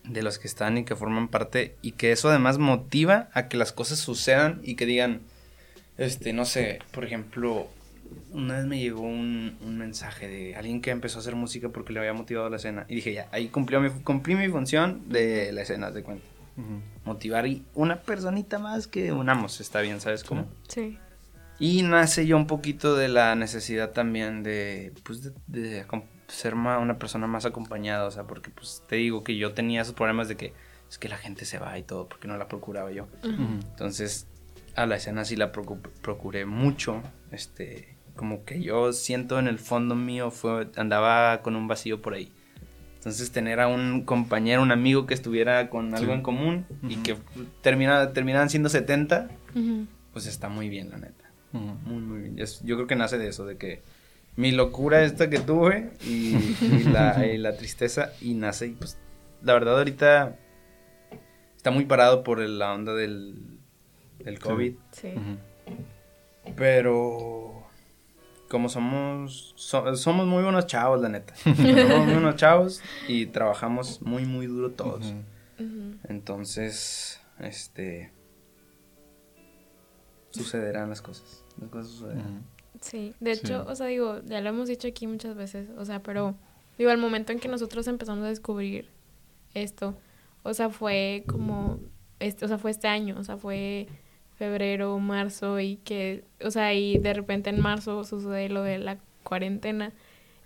[0.04, 3.58] de los que están y que forman parte, y que eso además motiva a que
[3.58, 5.20] las cosas sucedan y que digan,
[5.98, 7.68] este, no sé, por ejemplo,
[8.32, 11.92] una vez me llegó un, un mensaje de alguien que empezó a hacer música porque
[11.92, 12.84] le había motivado la escena.
[12.88, 16.24] Y dije, ya, ahí cumplió mi, cumplí mi función de la escena, de cuenta.
[17.04, 20.48] Motivar y una personita más que unamos, está bien, ¿sabes cómo?
[20.66, 20.98] Sí.
[21.60, 25.84] Y nace yo un poquito de la necesidad también de, pues, de,
[26.26, 29.82] ser ma- una persona más acompañada, o sea, porque, pues, te digo que yo tenía
[29.82, 30.52] esos problemas de que
[30.90, 33.06] es que la gente se va y todo, porque no la procuraba yo.
[33.22, 34.26] Entonces,
[34.74, 37.02] a la escena sí la procu- procuré mucho.
[37.30, 42.12] Este, como que yo siento en el fondo mío fue andaba con un vacío por
[42.14, 42.30] ahí.
[42.96, 46.18] Entonces, tener a un compañero, un amigo que estuviera con algo Sí.
[46.18, 47.16] en común y que
[47.62, 49.86] termina, terminaran siendo 70, Ujú.
[50.12, 51.30] pues está muy bien, la neta.
[51.52, 52.38] Muy, muy bien.
[52.40, 53.82] Es- yo creo que nace de eso, de que
[54.36, 58.98] mi locura esta que tuve y, y la, y la tristeza y nace y pues
[59.42, 60.36] la verdad ahorita
[61.56, 63.58] está muy parado por el- la onda del,
[64.24, 65.14] del COVID, Sí.
[66.56, 67.57] Pero
[68.48, 71.34] como somos so- somos muy buenos chavos, la neta.
[71.36, 71.58] somos
[72.04, 75.12] muy buenos chavos y trabajamos muy muy duro todos.
[76.08, 78.12] Entonces, este
[80.30, 81.44] sucederán las cosas.
[81.60, 82.44] Las cosas sucederán.
[82.80, 83.40] Sí, de Sí.
[83.46, 86.36] hecho, o sea, digo, ya lo hemos dicho aquí muchas veces, o sea, pero
[86.78, 88.88] digo, al momento en que nosotros empezamos a descubrir
[89.54, 89.96] esto,
[90.44, 91.80] o sea, fue como,
[92.20, 93.88] este, o sea, fue este año, o sea, fue
[94.38, 98.98] febrero, marzo y que, o sea, y de repente en marzo sucede lo de la
[99.24, 99.92] cuarentena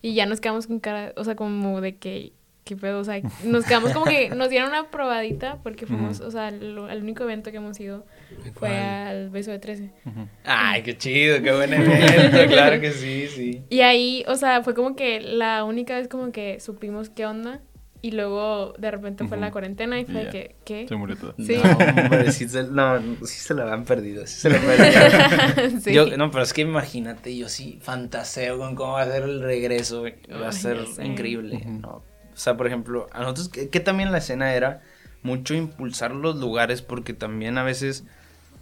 [0.00, 2.32] y ya nos quedamos con cara, o sea, como de que,
[2.64, 6.30] qué pedo, o sea, nos quedamos como que nos dieron una probadita porque fuimos, o
[6.30, 8.06] sea, lo- el único evento que hemos ido
[8.54, 8.72] fue ¿Cuál?
[8.72, 9.90] al beso de 13.
[10.06, 10.26] Ujú.
[10.44, 13.62] Ay, qué chido, qué buen evento, claro que sí, sí.
[13.68, 17.60] Y ahí, o sea, fue como que la única vez como que supimos qué onda.
[18.04, 20.88] Y luego de repente fue la cuarentena y fue que, ¿qué?
[20.88, 21.34] Se murió todo.
[21.38, 21.56] Sí.
[21.62, 21.70] No,
[22.02, 25.80] hombre, sí se, no, sí se la han perdido, sí se la perdieron.
[25.80, 25.94] Sí.
[25.94, 29.40] Yo, no, pero es que imagínate, yo sí fantaseo con cómo va a ser el
[29.40, 30.16] regreso, güey.
[30.30, 31.62] va a ser increíble.
[31.64, 32.02] ¿no?
[32.32, 34.82] O sea, por ejemplo, a nosotros, que, que también la escena era
[35.22, 38.04] mucho impulsar los lugares, porque también a veces,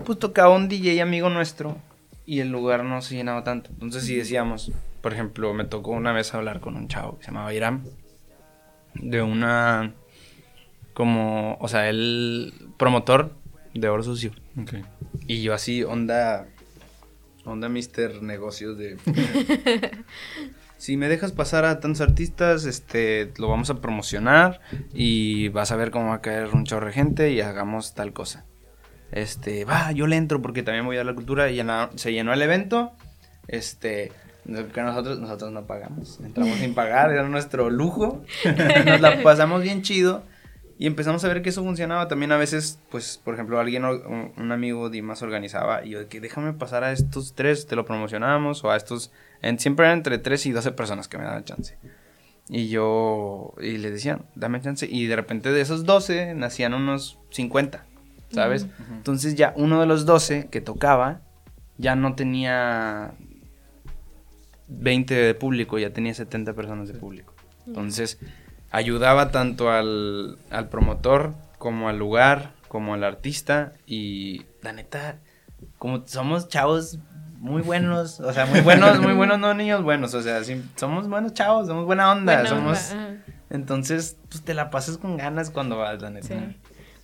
[0.05, 1.79] pues tocaba un DJ amigo nuestro
[2.27, 3.71] y el lugar no se llenaba tanto.
[3.71, 4.71] Entonces, si decíamos,
[5.01, 7.85] por ejemplo, me tocó una vez hablar con un chavo que se llamaba Iram,
[8.95, 9.95] de una,
[10.95, 13.35] como, o sea, el promotor
[13.75, 14.33] de Oro Sucio.
[15.27, 16.47] Y yo así, onda,
[17.45, 18.97] onda Mister Negocios de...
[20.81, 24.61] si me dejas pasar a tantos artistas, este, lo vamos a promocionar
[24.95, 28.13] y vas a ver cómo va a caer un chorro de gente y hagamos tal
[28.13, 28.47] cosa.
[29.13, 31.61] Este, va, yo le entro porque también voy a la cultura y
[31.97, 32.93] se llenó el evento.
[33.47, 34.13] Este,
[34.45, 38.25] que nosotros, nosotros no pagamos, entramos sin pagar, era nuestro lujo.
[38.87, 40.23] Nos la pasamos bien chido.
[40.79, 42.09] Y empezamos a ver que eso funcionaba.
[42.09, 46.07] También a veces, pues, por ejemplo, alguien, un, un amigo Dimas organizaba y yo de
[46.07, 49.13] que déjame pasar a estos tres, te lo promocionamos, o a estos,
[49.43, 51.77] en, siempre eran entre 3 y 12 personas que me daban chance.
[52.49, 54.89] Y yo, y le decían, dame chance.
[54.91, 57.85] Y de repente de esos 12 nacían unos 50,
[58.33, 58.63] ¿sabes?
[58.63, 58.95] Ujú.
[58.95, 61.21] Entonces ya uno de los 12 que tocaba
[61.77, 63.13] ya no tenía
[64.71, 67.35] 20 de público, ya tenía 70 personas de público.
[67.67, 68.19] Entonces
[68.71, 75.19] ayudaba tanto al, al promotor como al lugar, como al artista y la neta,
[75.79, 76.99] como somos chavos
[77.39, 81.09] muy buenos, o sea, muy buenos, muy buenos, no niños buenos, o sea, sí, somos
[81.09, 82.95] buenos chavos, somos buena onda, Buena somos...
[83.49, 86.29] Entonces, pues te la pasas con ganas cuando vas, la neta.
[86.29, 86.35] Sí.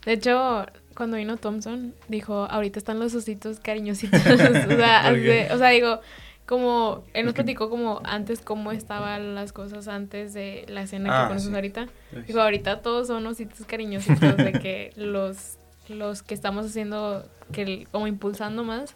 [0.05, 4.21] De hecho, cuando vino Thompson, dijo, ahorita están los ositos cariñositos.
[4.27, 5.13] o, sea,
[5.53, 6.01] o sea, digo,
[6.47, 11.23] como, él nos platicó como antes cómo estaban las cosas antes de la escena Ah,
[11.25, 11.55] que conocemos sí.
[11.57, 11.89] ahorita.
[12.27, 18.07] Dijo, ahorita todos son ositos cariñositos, de que los, los que estamos haciendo, que como
[18.07, 18.95] impulsando más,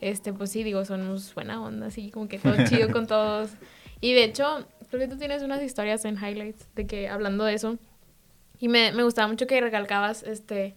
[0.00, 3.50] este, pues sí, digo, somos buena onda, así como que todo chido con todos.
[4.00, 7.54] Y de hecho, creo que tú tienes unas historias en highlights de que hablando de
[7.54, 7.78] eso.
[8.60, 10.74] Y me, me gustaba mucho que recalcabas, este,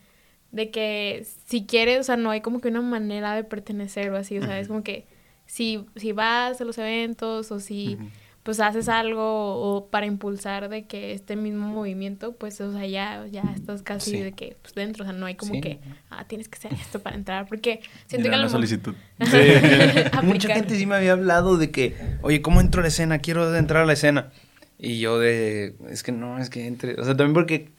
[0.52, 4.16] de que si quieres, o sea, no hay como que una manera de pertenecer o
[4.18, 5.06] así, o sea, es como que
[5.48, 7.98] si, si vas a los eventos o si
[8.44, 13.26] pues haces algo o para impulsar de que este mismo movimiento, pues, o sea, ya,
[13.30, 14.20] ya estás casi Sí.
[14.22, 15.60] de que, pues, dentro, o sea, no hay como Sí.
[15.60, 15.80] que,
[16.10, 18.96] ah, tienes que hacer esto para entrar, porque siento que a una solicitud.
[20.24, 23.20] Mucha gente sí me había hablado de que, oye, ¿cómo entro a la escena?
[23.20, 24.32] Quiero entrar a la escena.
[24.80, 26.94] Y yo de, es que no, es que entre.
[27.02, 27.70] O sea, también porque,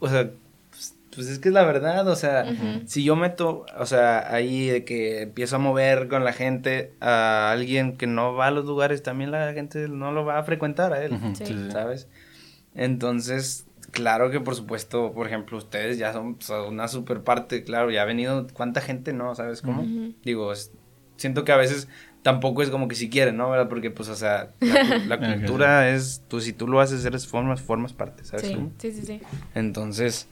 [0.00, 0.30] o sea,
[1.16, 2.46] pues, pues es que es la verdad, o sea,
[2.86, 7.50] si yo meto, o sea, ahí de que empiezo a mover con la gente a
[7.50, 10.92] alguien que no va a los lugares, también la gente no lo va a frecuentar
[10.92, 11.68] a él, sí.
[11.72, 12.08] ¿sabes?
[12.74, 17.90] Entonces, claro que por supuesto, por ejemplo, ustedes ya son, son una super parte, claro,
[17.90, 19.34] ya ha venido, ¿cuánta gente no?
[19.34, 19.86] ¿Sabes cómo?
[20.22, 20.70] Digo, es-
[21.16, 21.88] siento que a veces
[22.22, 23.48] tampoco es como que si quieren, ¿no?
[23.50, 23.68] ¿Verdad?
[23.68, 27.92] Porque, pues, o sea, la, cultura es, tú, si tú lo haces, eres formas, formas
[27.92, 28.72] parte, ¿sabes Sí, cómo?
[28.78, 29.20] sí, sí, sí.
[29.54, 30.28] Entonces,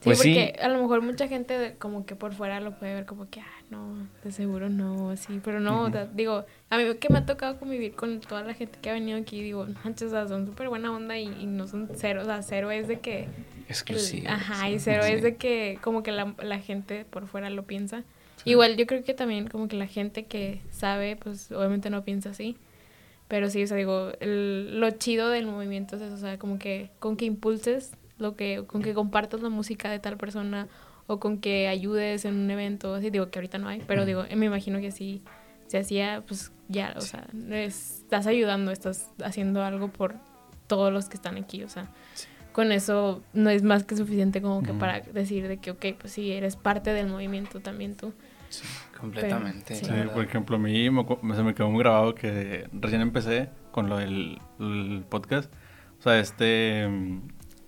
[0.00, 0.34] Sí, Pues sí.
[0.34, 3.40] porque a lo mejor mucha gente como que por fuera lo puede ver como que,
[3.40, 7.18] ah, no, de seguro no, así, pero no, o sea, digo, a mí que me
[7.18, 10.26] ha tocado convivir con toda la gente que ha venido aquí, digo, manches, o sea,
[10.26, 13.28] son súper buena onda y, y no son cero, o sea, cero es de que...
[13.68, 14.28] Exclusivo.
[14.30, 15.12] ajá, y cero Sí.
[15.12, 18.02] es de que como que la, la gente por fuera lo piensa.
[18.46, 22.30] Igual yo creo que también como que la gente que sabe, pues obviamente no piensa
[22.30, 22.56] así.
[23.28, 26.58] Pero sí, o sea, digo, el- lo chido del movimiento es eso, o sea, como
[26.58, 30.68] que con que impulses lo que, con que compartas la música de tal persona
[31.06, 34.24] o con que ayudes en un evento, así digo que ahorita no hay, pero digo,
[34.36, 35.22] me imagino que sí
[35.66, 40.14] se hacía, pues ya, o sea, es- estás ayudando, estás haciendo algo por
[40.66, 41.88] todos los que están aquí, o sea,
[42.52, 46.12] con eso no es más que suficiente como que para decir de que, ok, pues
[46.12, 48.12] sí, eres parte del movimiento también tú.
[48.48, 48.64] Sí,
[48.98, 49.76] completamente.
[49.76, 49.84] sí.
[49.84, 51.04] Sí, por ejemplo, a mí me,
[51.36, 55.52] se me quedó muy grabado que recién empecé con lo del el podcast.
[56.00, 56.88] O sea, este,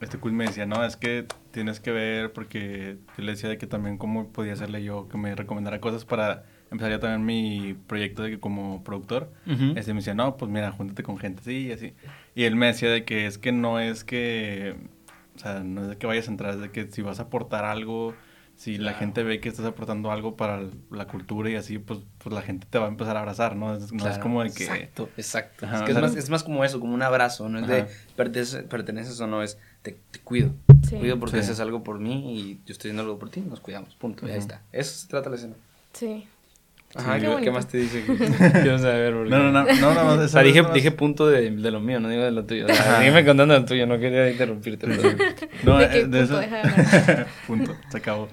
[0.03, 3.59] este quiz me decía, no, es que tienes que ver, porque yo le decía de
[3.59, 7.75] que también cómo podía hacerle yo, que me recomendara cosas para empezar ya también mi
[7.87, 9.33] proyecto de que como productor.
[9.47, 9.73] Ujú.
[9.77, 11.95] Este me decía, no, pues mira, júntate con gente así y así.
[12.35, 14.77] Y él me decía de que es que no es que,
[15.37, 17.25] o sea, no es de que vayas a entrar, es de que si vas a
[17.25, 18.15] aportar algo,
[18.57, 18.99] si la Claro.
[18.99, 22.67] gente ve que estás aportando algo para la cultura y así, pues, pues la gente
[22.69, 23.75] te va a empezar a abrazar, ¿no?
[23.75, 24.65] Es, no es Claro, como de que...
[24.65, 25.67] Exacto, exacto.
[25.67, 28.63] Ajá, es, o más, es más como eso, como un abrazo, no es de perteneces,
[28.65, 30.53] perteneces o no, es te, te cuido.
[30.89, 30.97] Sí.
[30.97, 31.43] Cuido porque Sí.
[31.43, 34.31] haces algo por mí y yo estoy haciendo algo por ti, nos cuidamos, punto, y
[34.31, 34.63] ahí está.
[34.73, 35.55] Eso se trata la escena.
[35.93, 36.27] Sí.
[36.95, 37.53] Ajá, Qué ¿qué, bonito.
[37.53, 38.05] más te dice?
[38.05, 39.15] Quiero saber.
[39.15, 40.19] porque- No, no, no, no, nada más.
[40.19, 42.67] O eso sea, dije, dije punto de, de lo mío, no digo de lo tuyo.
[42.67, 42.99] O sea, Ajá.
[42.99, 44.87] sígueme contando lo tuyo, no quería interrumpirte.
[44.87, 45.17] pero-
[45.65, 46.41] No, ¿De eh, qué de punto eso.
[46.41, 48.29] de punto, se acabó.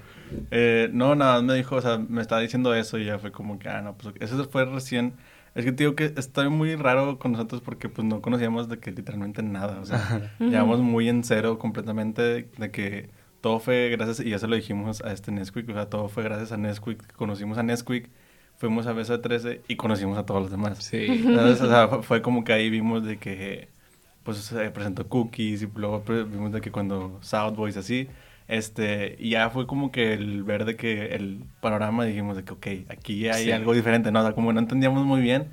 [0.50, 3.32] Eh, no, nada más me dijo, o sea, me estaba diciendo eso y ya fue
[3.32, 5.14] como que, ah, no, pues eso fue recién.
[5.54, 8.78] Es que te digo que está muy raro con nosotros porque pues no conocíamos de
[8.78, 12.22] que literalmente nada, o sea, llevamos muy en cero completamente
[12.56, 15.86] de que todo fue gracias, y ya se lo dijimos a este Nesquik, o sea,
[15.86, 18.10] todo fue gracias a Nesquik, conocimos a Nesquik,
[18.58, 20.78] fuimos a Besa 13 y conocimos a todos los demás.
[20.84, 21.22] Sí.
[21.24, 21.60] ¿Sabes?
[21.62, 23.68] O sea, fue- como que ahí vimos de que
[24.22, 28.08] pues se presentó Cookies y luego pre- vimos de que cuando South Boys así,
[28.50, 32.52] este, y ya fue como que el ver de que el panorama dijimos de que,
[32.52, 33.52] ok, aquí hay Sí.
[33.52, 34.20] algo diferente, ¿no?
[34.20, 35.46] O sea, como no entendíamos muy bien,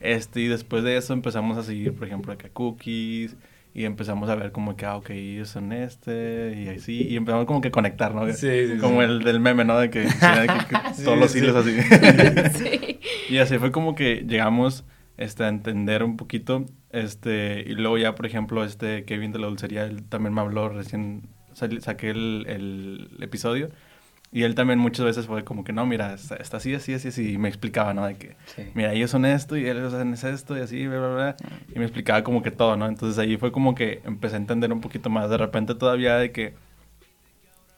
[0.00, 3.36] este, y después de eso empezamos a seguir, por ejemplo, acá Cookies,
[3.74, 7.44] y empezamos a ver como que, ah, ok, ellos son este, y así, y empezamos
[7.46, 8.24] como que a conectar, ¿no?
[8.32, 9.04] Sí, sí, como sí.
[9.08, 9.76] el del meme, ¿no?
[9.78, 11.38] De que, de que- que Sí, todos los sí.
[11.40, 11.76] hilos así.
[12.58, 13.00] sí.
[13.30, 14.84] Y así fue como que llegamos
[15.16, 16.66] este, a entender un poquito.
[16.92, 20.68] Este, y luego ya, por ejemplo, este Kevin de la dulcería, él también me habló
[20.68, 21.22] recién,
[21.54, 23.70] saqué el, el episodio.
[24.32, 27.06] Y él también muchas veces fue como que, no, mira, está, está así, así, así,
[27.08, 27.32] así.
[27.34, 28.04] Y me explicaba, ¿no?
[28.04, 28.62] De que, Sí.
[28.74, 31.36] mira, ellos son esto y ellos hacen esto y así, bla, bla, bla.
[31.72, 32.86] Y me explicaba como que todo, ¿no?
[32.88, 35.30] Entonces ahí fue como que empecé a entender un poquito más.
[35.30, 36.54] De repente todavía de que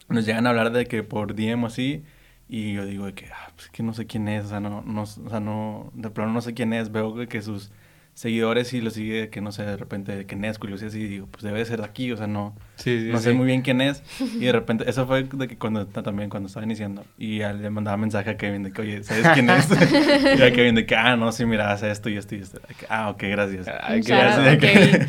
[0.09, 2.05] nos llegan a hablar de que por DM o así,
[2.49, 4.83] y yo digo de que, ah, pues que no sé quién es, o sea, no,
[4.83, 7.71] no, o sea, no, de plano no sé quién es, veo que, que sus
[8.17, 10.79] seguidores y lo sigue, de que no sé, de repente, de que Nesco y lo
[10.79, 13.09] sé así, y digo, pues debe de ser de aquí, o sea, no, Sí, sí,
[13.13, 13.37] no sé sí.
[13.37, 16.65] muy bien quién es, y de repente, eso fue de que cuando, también cuando estaba
[16.65, 19.69] iniciando, y ya le mandaba mensaje a Kevin de que, oye, ¿sabes quién es?
[20.39, 22.59] y a Kevin de que, ah, no, sí, mira, hace esto y esto y esto,
[22.89, 23.69] ah, ok, gracias.
[23.83, 24.59] Ay, shout out gracias.
[24.61, 25.09] Kevin.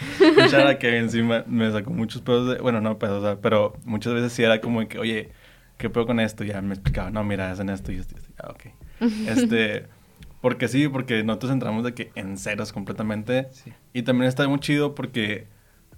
[0.54, 3.40] Out a Kevin, sí, me, me sacó muchos pedos, de, bueno, no pedos, o sea,
[3.42, 5.30] pero muchas veces sí era como de que, oye,
[5.78, 6.44] ¿qué pedo con esto?
[6.44, 8.66] Y ya me explicaba, no, mira, hacen esto y esto y esto, ah, ok.
[9.30, 9.86] Este,
[10.42, 13.74] porque sí, porque nosotros entramos de que en ceros completamente, Sí.
[13.94, 15.48] y también está muy chido porque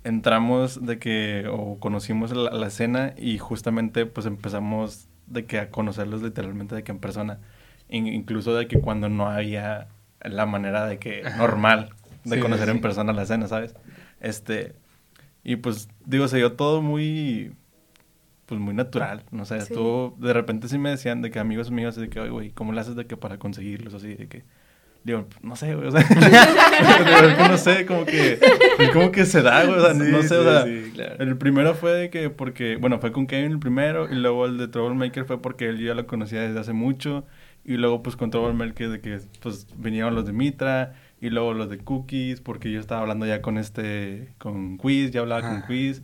[0.03, 5.69] entramos de que, o conocimos la, la escena y justamente pues empezamos de que a
[5.69, 7.39] conocerlos literalmente de que en persona,
[7.89, 9.87] In- incluso de que cuando no había
[10.23, 11.89] la manera de que normal
[12.23, 12.71] de Sí, conocer sí.
[12.71, 13.75] en persona la escena, ¿sabes?
[14.21, 14.73] Este,
[15.43, 17.53] y pues digo, se dio todo muy,
[18.50, 19.68] pues muy natural, no sé, Sí.
[19.74, 22.74] estuvo, de repente sí me decían de que amigos míos, de que, oye, güey, ¿cómo
[22.74, 23.93] le haces de que para conseguirlos?
[23.93, 24.43] Así, de que,
[25.04, 26.02] digo, no sé, güey, o sea,
[27.38, 28.39] de no sé, como que,
[28.78, 30.64] pues, como que se da, güey, o sea, no- no Sí, sé, o sí, sea,
[30.66, 31.16] sí, claro.
[31.24, 34.58] el primero fue de que, porque, bueno, fue con Kevin el primero, y luego el
[34.58, 37.26] de Troublemaker fue porque él yo ya lo conocía desde hace mucho,
[37.64, 41.70] y luego pues con Troublemaker de que, pues, vinieron los de Mitra, y luego los
[41.70, 45.68] de Cookies, porque yo estaba hablando ya con este, con Quiz, ya hablaba con Ajá.
[45.68, 46.02] Quiz,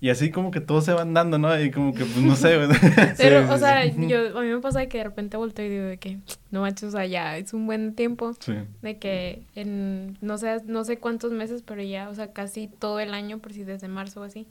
[0.00, 1.60] y así como que todos se van dando, ¿no?
[1.60, 2.68] Y como que, pues, no sé, güey.
[3.18, 4.06] Pero, Sí, o sí, sea, sí.
[4.08, 6.18] yo, a mí me pasa que de repente volteo y digo de que,
[6.50, 8.32] no manches, o sea, ya es un buen tiempo.
[8.38, 8.54] Sí.
[8.82, 13.00] De que en, no sé, no sé cuántos meses, pero ya, o sea, casi todo
[13.00, 14.46] el año, por si desde marzo o así.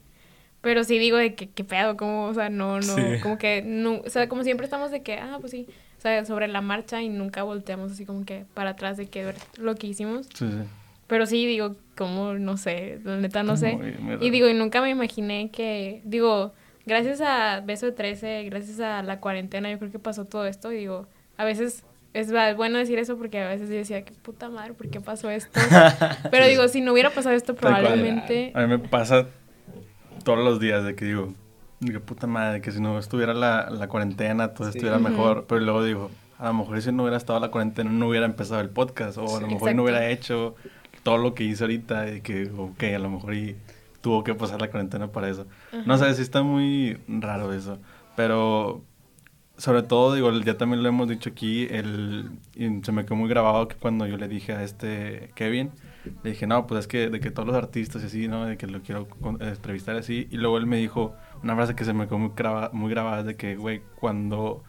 [0.62, 3.02] Pero sí digo de que, qué pedo, como, o sea, no, no, Sí.
[3.24, 5.68] como que, no, o sea, como siempre estamos de que, ah, pues sí,
[5.98, 9.24] o sea, sobre la marcha y nunca volteamos así como que para atrás de que
[9.24, 10.26] ver lo que hicimos.
[10.34, 10.58] Sí, sí.
[11.08, 13.76] Pero sí, digo, como, no sé, la neta no sé.
[13.76, 16.54] Muy- Y digo, y nunca me imaginé que, digo,
[16.86, 20.72] gracias a Beso de 13, gracias a la cuarentena, yo creo que pasó todo esto.
[20.72, 21.84] Y digo, a veces
[22.14, 25.30] es bueno decir eso porque a veces yo decía, qué puta madre, ¿por qué pasó
[25.30, 25.60] esto?
[26.32, 28.52] Pero digo, si no hubiera pasado esto, probablemente.
[28.56, 29.28] A mí me pasa
[30.24, 31.34] todos los días de que digo,
[31.86, 35.45] qué puta madre, que si no estuviera la, la cuarentena, todo estuviera mejor.
[35.48, 38.62] Pero luego digo, a lo mejor si no hubiera estado la cuarentena, no hubiera empezado
[38.62, 39.18] el podcast.
[39.18, 40.56] O a lo mejor no hubiera hecho
[41.04, 43.56] todo lo que hice ahorita y que, ok, a lo mejor y
[44.02, 45.45] tuvo que pasar la cuarentena para eso.
[45.86, 47.80] No sé, si está muy raro eso.
[48.16, 48.84] Pero
[49.58, 53.28] sobre todo, digo, ya también lo hemos dicho aquí, el, y se me quedó muy
[53.28, 55.72] grabado que cuando yo le dije a este Kevin,
[56.24, 58.45] le dije, no, pues es que de que todos los artistas y así, ¿no?
[58.45, 59.08] De que lo quiero
[59.39, 60.28] entrevistar así.
[60.32, 63.24] Y luego él me dijo una frase que se me quedó muy, grabada, muy grabada,
[63.24, 64.64] de que, güey, cuando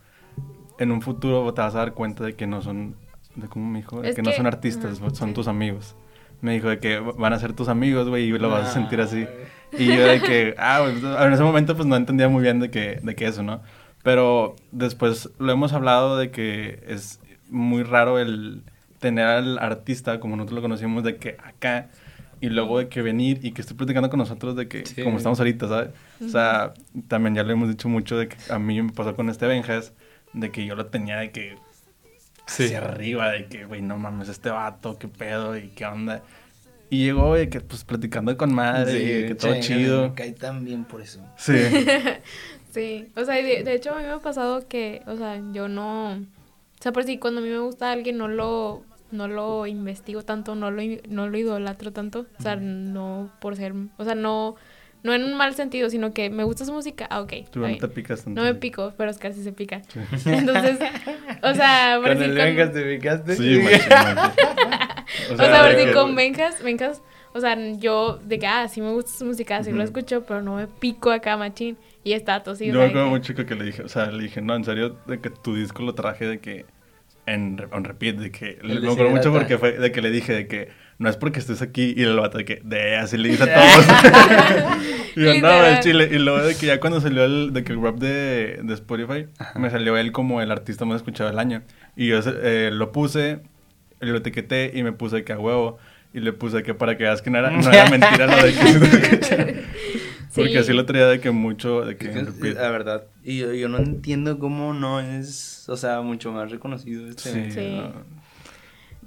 [0.79, 2.97] en un futuro te vas a dar cuenta de que no son,
[3.37, 5.97] de cómo me dijo, de que, no son artistas, son tus amigos.
[6.41, 9.01] Me dijo de que van a ser tus amigos, güey, y lo vas a sentir
[9.01, 9.27] así.
[9.73, 13.01] Y yo de que, ah, en ese momento pues no entendía muy bien de que,
[13.03, 13.61] de que eso, ¿no?
[14.03, 17.21] Pero después lo hemos hablado de que es
[17.51, 18.63] muy raro el
[19.01, 21.89] tener al artista, como nosotros lo conocimos, de que acá,
[22.41, 25.39] y luego de que venir y que esté platicando con nosotros de que, como estamos
[25.41, 25.91] ahorita, ¿sabes?
[26.25, 26.75] O sea,
[27.09, 29.93] también ya lo hemos dicho mucho de que a mí me pasó con este Benjas,
[30.33, 31.57] de que yo lo tenía de que
[32.49, 36.23] hacia arriba, de que, güey, no mames, este vato, qué pedo y qué onda.
[36.91, 40.09] Y llegó, de que, pues, platicando con madre, y que todo chido.
[40.09, 41.21] Me cae tan bien por eso.
[41.37, 41.53] Sí.
[42.71, 46.13] sí, o sea, de, hecho a mí me ha pasado que, o sea, yo no...
[46.13, 50.23] O sea, por si cuando a mí me gusta alguien no lo, no lo investigo
[50.23, 52.27] tanto, no lo, no lo idolatro tanto.
[52.39, 53.75] O sea, no por ser...
[53.97, 54.55] O sea, no
[55.03, 57.33] no en un mal sentido, sino que me gusta su música, ah, ok.
[57.51, 58.41] Tú no te picas tanto.
[58.41, 59.83] No me pico, pero Oscar sí se pica.
[60.27, 60.79] Entonces,
[61.43, 63.37] o sea, por ¿Con el Benjas te picaste?
[63.37, 63.61] Sí,
[65.33, 68.93] O sea, por si con Benjas, Benjas, o sea, yo de que, ah, sí me
[68.93, 71.77] gusta su música, sí lo escucho, pero no me pico acá, machín.
[72.05, 72.75] Y está tosido.
[72.75, 75.21] Yo me acuerdo mucho que le dije, o sea, le dije, no, en serio, de
[75.21, 76.65] que tu disco lo traje de que,
[77.27, 80.47] en, en repeat, de que, me acuerdo mucho porque fue, de que le dije, de
[80.47, 80.69] que,
[80.99, 81.95] no es porque estés aquí.
[81.97, 83.87] Y el vato de que, de, así le dice a todos.
[85.17, 86.09] y yo, no, el chile.
[86.11, 89.27] Y luego de que ya cuando salió el, de que el rap de, de Spotify,
[89.57, 91.63] me salió él como el artista más escuchado del año.
[91.97, 93.41] Y yo eh, lo puse,
[94.01, 95.79] lo etiqueté y me puse que a huevo.
[96.13, 98.53] Y le puse que para que veas que no era, no era mentira lo de
[98.55, 99.65] que
[100.35, 102.09] Porque así lo traía de que mucho, de que...
[102.55, 107.07] la verdad, y yo, yo, no entiendo cómo no es, o sea, mucho más reconocido
[107.09, 107.51] este.
[107.51, 107.83] Sí,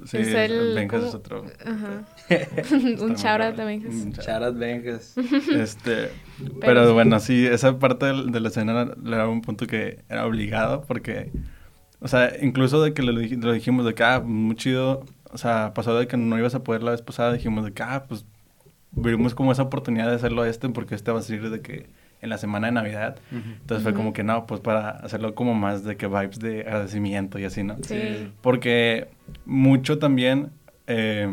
[0.06, 0.76] Sí, es el...
[0.76, 1.46] Benjas es otro.
[1.66, 2.06] Ajá.
[3.02, 4.26] un shoutout de Benjas.
[4.26, 5.16] Shoutout Benjas.
[5.52, 6.10] Este,
[6.60, 11.32] pero, bueno, sí, esa parte de, la escena era, un punto que era obligado porque,
[12.00, 15.74] o sea, incluso de que lo, lo dijimos de que, ah, muy chido, o sea,
[15.74, 18.26] pasó de que no ibas a poder la vez pasada, dijimos de que, ah, pues,
[18.92, 21.90] vimos como esa oportunidad de hacerlo este porque este va a salir de que
[22.22, 23.18] en la semana de Navidad.
[23.32, 27.40] Entonces fue como que no, pues para hacerlo como más de que vibes de agradecimiento
[27.40, 27.78] y así, ¿no?
[27.84, 28.32] Sí.
[28.42, 29.08] Porque
[29.46, 30.52] mucho también,
[30.88, 31.28] eh,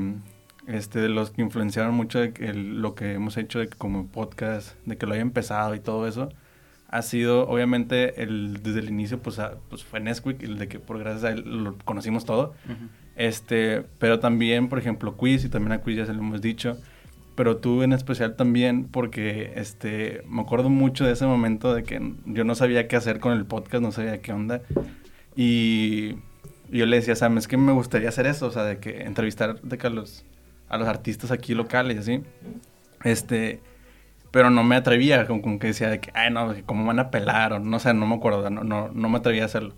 [0.66, 4.96] este, de los que influenciaron mucho de lo que hemos hecho de, como podcast, de
[4.96, 6.30] que lo haya empezado y todo eso,
[6.90, 10.98] ha sido, obviamente, el, desde el inicio, pues, pues fue Nesquik, el de que por
[10.98, 12.54] gracias a él lo conocimos todo.
[13.14, 16.78] Este, pero también, por ejemplo, Quiz, y también a Quiz ya se lo hemos dicho,
[17.38, 22.14] pero tú en especial también porque este me acuerdo mucho de ese momento de que
[22.26, 24.62] yo no sabía qué hacer con el podcast, no sabía qué onda
[25.36, 26.16] y
[26.68, 29.62] yo le decía, Sam, es que me gustaría hacer eso, o sea, de que entrevistar
[29.62, 30.24] de que a los
[30.68, 32.24] artistas aquí locales así.
[33.04, 33.60] Este,
[34.32, 37.52] pero no me atrevía, como, que decía de que, ay, no, cómo van a pelar
[37.52, 39.74] o no sé, no me acuerdo, no no no me atrevía a hacerlo.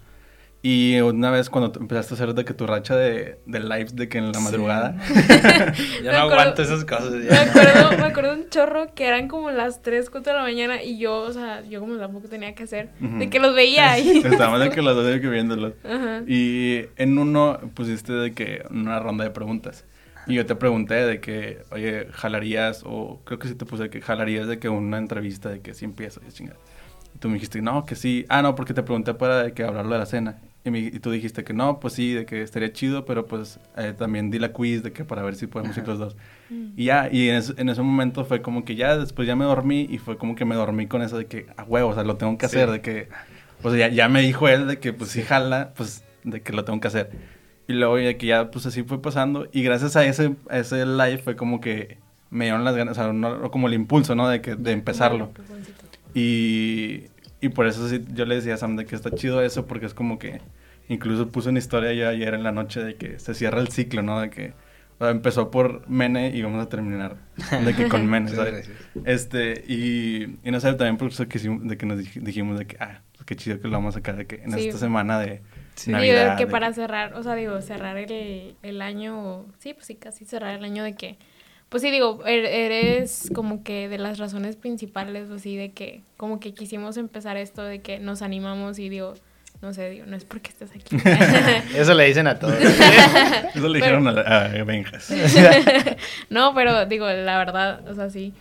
[0.63, 4.11] Y una vez cuando empezaste a hacer de que tu racha de, de lives de
[4.11, 4.95] que en la madrugada.
[6.05, 7.13] ya no aguanto esas cosas.
[7.13, 10.83] Me acuerdo, me acuerdo un chorro que eran como las 3, 4 de la mañana
[10.83, 14.19] y yo, o sea, yo como tampoco tenía que hacer, de que los veía ahí.
[14.23, 15.73] Estábamos de que los dos que viéndolos.
[16.27, 19.87] Y en uno pusiste de que una ronda de preguntas.
[20.27, 23.91] Y yo te pregunté de que, oye, jalarías, o creo que sí te puse de
[23.91, 26.59] que jalarías de que una entrevista de que sí empieza y chingada.
[27.15, 28.27] Y tú me dijiste, no, que sí.
[28.29, 30.39] Ah, no, porque te pregunté para de que hablarlo de la cena.
[30.65, 34.31] Y, tú dijiste que no, pues sí, de que estaría chido, pero pues eh, también
[34.31, 36.17] di la quiz de que para ver si podemos ir los dos.
[36.51, 36.67] Mm.
[36.77, 39.99] Y ya, y en, ese momento fue como que ya después ya me dormí y
[39.99, 42.37] fue como que me dormí con eso de que a huevo, o sea, lo tengo
[42.37, 43.09] que hacer, de que,
[43.63, 46.65] pues ya, ya me dijo él de que pues si jala, pues de que lo
[46.65, 47.11] tengo que hacer.
[47.67, 51.19] Y luego de que ya pues así fue pasando y gracias a ese, ese live
[51.19, 51.99] fue como que
[52.31, 54.29] me dieron las ganas, o sea, no, como el impulso, ¿no?
[54.29, 55.31] De, que, de empezarlo.
[56.15, 57.05] Y,
[57.41, 59.87] y por eso sí, yo le decía a Sam de que está chido eso, porque
[59.87, 60.41] es como que
[60.89, 64.03] incluso puse una historia ya ayer en la noche de que se cierra el ciclo,
[64.03, 64.21] ¿no?
[64.21, 64.53] De que,
[64.99, 67.17] O sea, empezó por Mene y vamos a terminar
[67.65, 68.71] de que con Mene, ¿sabes?
[69.05, 72.59] Este, y, y no sé, también por eso que, hicimos- de que nos dij- dijimos
[72.59, 74.67] de que, ah, pues qué chido que lo vamos a sacar de que en Sí.
[74.69, 75.41] esta semana de
[75.77, 75.87] Sí.
[75.87, 76.37] Digo, Navidad.
[76.37, 80.27] que de para cerrar, o sea, digo, cerrar el, el año, sí, pues sí, casi
[80.27, 81.17] cerrar el año de que,
[81.71, 86.03] pues sí, digo, er- eres como que de las razones principales, pues sí, de que
[86.19, 89.15] como que quisimos empezar esto, de que nos animamos y digo,
[89.63, 90.97] no sé, digo, no es porque estés aquí.
[91.77, 92.55] Eso le dicen a todos.
[93.55, 95.11] Eso le dijeron a, a Benjas.
[96.31, 98.33] no, pero digo, la verdad, o sea, sí.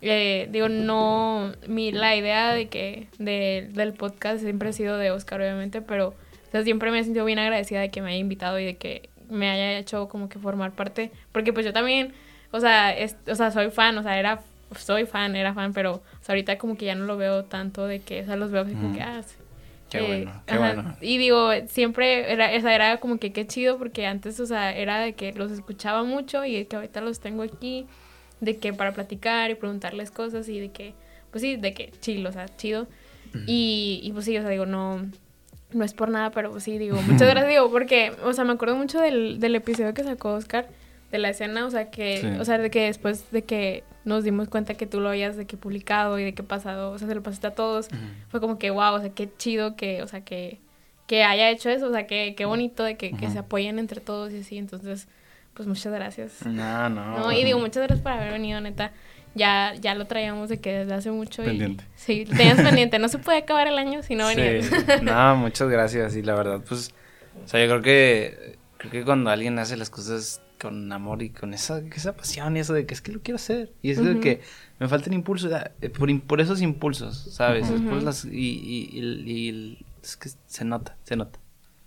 [0.00, 5.10] Eh, digo, no, mi, la idea de que, de, del podcast siempre ha sido de
[5.10, 8.18] Oscar, obviamente, pero o sea, siempre me he sentido bien agradecida de que me haya
[8.20, 12.12] invitado y de que me haya hecho como que formar parte, porque pues yo también,
[12.50, 14.40] o sea, es, o sea, soy fan, o sea, era,
[14.76, 17.86] soy fan, era fan, pero o sea, ahorita como que ya no lo veo tanto
[17.86, 19.36] de que, o sea, los veo así como que, ah, sí.
[19.90, 20.74] Qué Eh, bueno, qué ajá.
[20.74, 20.96] bueno.
[21.00, 24.72] Y digo, siempre era, o sea, era como que qué chido porque antes, o sea,
[24.76, 27.86] era de que los escuchaba mucho y que ahorita los tengo aquí,
[28.40, 30.94] de que para platicar y preguntarles cosas y de que,
[31.30, 32.86] pues sí, de que chido, o sea, chido.
[33.46, 35.06] Y, y pues sí, o sea, digo, no,
[35.72, 38.52] no es por nada, pero pues sí, digo, muchas gracias, digo, porque, o sea, me
[38.52, 40.66] acuerdo mucho del, del episodio que sacó Oscar,
[41.10, 42.26] de la escena, o sea, que, Sí.
[42.40, 45.46] o sea, de que después de que nos dimos cuenta que tú lo habías de
[45.46, 47.88] que publicado y de que pasado, o sea, se lo pasaste a todos,
[48.28, 50.60] fue como que, wow, o sea, qué chido que, o sea, que,
[51.06, 54.00] que haya hecho eso, o sea, que, qué bonito de que, que se apoyen entre
[54.00, 55.08] todos y así, entonces,
[55.54, 56.44] pues muchas gracias.
[56.46, 57.18] No, no.
[57.18, 58.92] No, y digo, muchas gracias por haber venido, neta.
[59.34, 61.42] Ya, ya lo traíamos de que desde hace mucho.
[61.42, 61.84] y- Pendiente.
[61.96, 62.98] sí, tenías pendiente.
[62.98, 64.66] No se puede acabar el año si no venías.
[64.66, 64.74] Sí.
[65.02, 66.16] No, muchas gracias.
[66.16, 66.92] Y la verdad, pues,
[67.44, 71.30] o sea, yo creo que, creo que cuando alguien hace las cosas con amor y
[71.30, 73.72] con esa, esa pasión y eso de que es que lo quiero hacer.
[73.82, 74.20] Y eso de Ujú.
[74.20, 74.40] que
[74.78, 77.64] me falta el impulso, ya, eh, por, por esos impulsos, ¿sabes?
[77.64, 77.74] Ujú.
[77.78, 81.38] Después las, y, y, y- y es que se nota, se nota.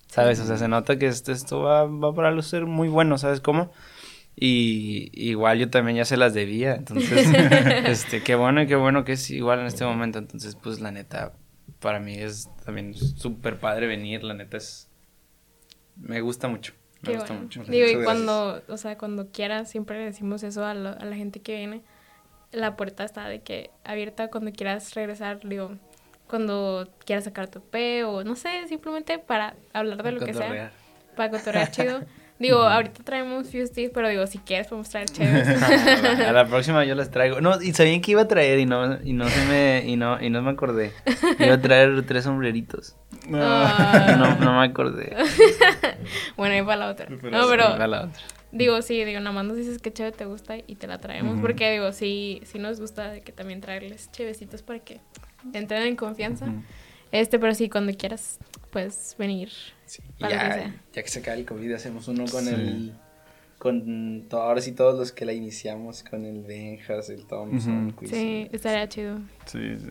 [0.08, 0.40] ¿Sabes?
[0.42, 3.40] O sea, se nota que esto, esto va, va para lo ser muy bueno, ¿sabes
[3.40, 3.72] cómo?
[4.36, 7.26] Y igual yo también ya se las debía, entonces,
[7.88, 10.92] este, qué bueno y qué bueno que es igual en este momento, entonces, pues, la
[10.92, 11.34] neta,
[11.80, 14.90] para mí es también súper padre venir, la neta es,
[15.96, 17.44] me gusta mucho, me Qué gusta bueno.
[17.44, 17.64] mucho.
[17.64, 21.16] Digo, y cuando, o sea, cuando quieras, siempre le decimos eso a, lo- a la
[21.16, 21.82] gente que viene.
[22.52, 25.72] La puerta está de que abierta cuando quieras regresar, digo,
[26.28, 30.72] cuando quieras sacar tu P o no sé, simplemente para hablar de lo que sea.
[31.16, 32.02] Para cotorrear chido.
[32.42, 35.48] Digo, ahorita traemos Fusties, pero digo, si quieres podemos traer chéveres.
[35.62, 37.40] a, la, a la próxima yo las traigo.
[37.40, 40.20] No, y sabían que iba a traer y no, y no se me, y no,
[40.20, 40.92] y no me acordé.
[41.38, 42.96] Iba a traer tres sombreritos.
[43.32, 44.16] Ah.
[44.18, 45.16] No, no me acordé.
[46.36, 47.06] bueno, ahí para la otra.
[47.08, 48.22] Pero No, pero Va la otra.
[48.52, 51.40] digo, sí, digo, nada más nos dices que chévere te gusta y te la traemos.
[51.42, 55.00] Porque digo, sí, sí nos gusta de que también traerles chevecitos para que
[55.54, 56.48] entren en confianza.
[57.12, 58.40] Este, pero sí, cuando quieras,
[58.72, 59.50] puedes venir.
[59.92, 62.54] Sí, y lo que ya, ya que se acabe el COVID, hacemos uno con Sí.
[62.54, 62.94] el.
[63.58, 67.92] Con ahora sí todos los que la iniciamos, con el Benjas, el Thompson.
[67.92, 68.10] Quiz.
[68.10, 69.20] Sí, estaría chido.
[69.46, 69.90] Sí, sí.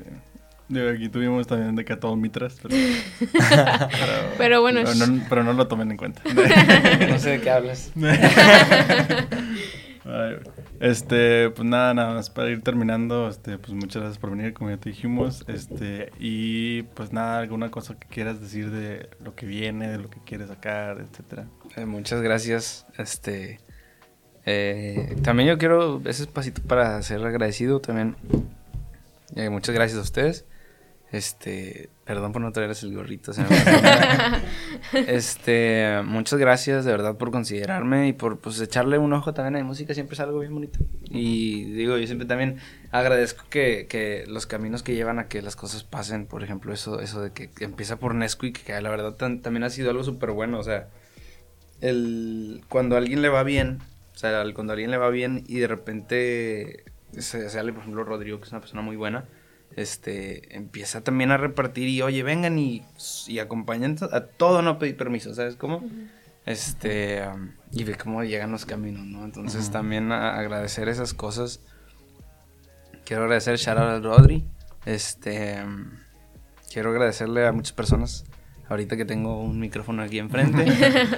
[0.68, 2.74] Digo, aquí tuvimos también de que a todo mitras, pero...
[3.18, 6.22] pero, Pero bueno, pero no, pero no lo tomen en cuenta.
[7.10, 7.92] No sé de qué hablas.
[10.80, 14.70] Este, pues nada, nada más para ir terminando, este, pues muchas gracias por venir, como
[14.70, 19.46] ya te dijimos, este, y pues nada, alguna cosa que quieras decir de lo que
[19.46, 21.48] viene, de lo que quieres sacar, etcétera.
[21.76, 22.86] Eh, muchas gracias.
[22.98, 23.60] Este.
[24.46, 28.16] eh, también yo quiero ese espacito para ser agradecido también.
[29.36, 30.46] Eh, muchas gracias a ustedes.
[31.12, 33.32] Este, perdón por no traerles el gorrito.
[33.32, 33.48] se me
[35.08, 39.58] este, muchas gracias de verdad por considerarme y por pues echarle un ojo también a
[39.58, 39.92] mi música.
[39.94, 40.78] Siempre es algo bien bonito.
[41.10, 42.58] Y digo, yo siempre también
[42.92, 46.26] agradezco que, que los caminos que llevan a que las cosas pasen.
[46.26, 49.70] Por ejemplo, eso, eso de que empieza por Nesquik, que la verdad tan- también ha
[49.70, 50.58] sido algo súper bueno.
[50.60, 50.88] O sea,
[51.80, 53.78] el, cuando a alguien le va bien,
[54.14, 56.84] o sea, cuando a alguien le va bien y de repente
[57.18, 59.24] se sale, por ejemplo, Rodrigo, que es una persona muy buena,
[59.76, 62.82] este, empieza también a repartir y, oye, vengan y,
[63.26, 65.82] y acompañan a todo, no pedir permiso, ¿sabes cómo?
[66.46, 69.24] Este, um, y ve cómo llegan los caminos, ¿no?
[69.24, 71.60] Entonces también a- agradecer esas cosas.
[73.04, 74.44] Quiero agradecer shout out al Rodri.
[74.86, 75.90] Este, um,
[76.72, 78.24] quiero agradecerle a muchas personas.
[78.68, 80.64] Ahorita que tengo un micrófono aquí enfrente.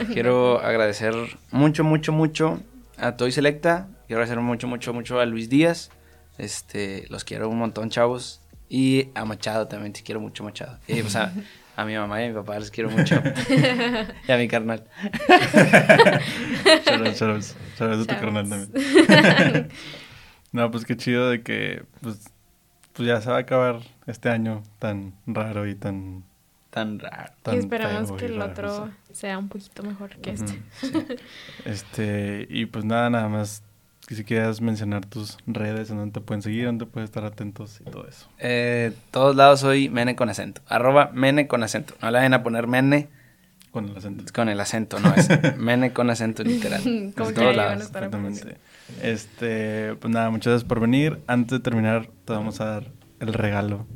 [0.13, 1.15] quiero agradecer
[1.51, 2.61] mucho, mucho, mucho
[2.99, 3.89] a Toy Selecta.
[4.07, 5.91] Quiero agradecer mucho, mucho, mucho a Luis Díaz.
[6.39, 8.42] Este, los quiero un montón, chavos.
[8.75, 10.79] Y a Machado también, te quiero mucho, Machado.
[10.89, 11.31] Y pues a,
[11.77, 13.23] a mi mamá y a mi papá les quiero mucho.
[14.29, 14.85] y a mi carnal.
[16.87, 19.69] Shoutouts de tu carnal también.
[20.53, 22.31] No, pues qué chido de que, pues,
[22.95, 26.25] pues ya se va a acabar este año tan raro y tan
[26.71, 27.33] Tan raro.
[27.41, 29.15] Y tan esperamos feo que y el raro, otro sí.
[29.17, 30.63] sea un poquito mejor que este.
[30.83, 31.17] Ujú, sí.
[31.67, 33.63] Este, y pues nada, nada más
[34.07, 37.81] que si quieras mencionar tus redes, en donde te pueden seguir, donde puedes estar atentos
[37.81, 38.27] y todo eso.
[38.39, 40.61] Eh, todos lados soy Mene con acento.
[40.69, 41.95] Arroba Mene con acento.
[42.03, 43.09] No le vayan a poner Mene
[43.71, 44.25] Con el acento.
[44.35, 46.83] con el acento, no es Mene con acento literal.
[46.83, 47.83] Como En que todos lados.
[47.87, 48.57] Exactamente.
[49.03, 51.21] Este, pues nada, muchas gracias por venir.
[51.27, 52.85] Antes de terminar, te vamos a dar
[53.21, 53.87] el regalo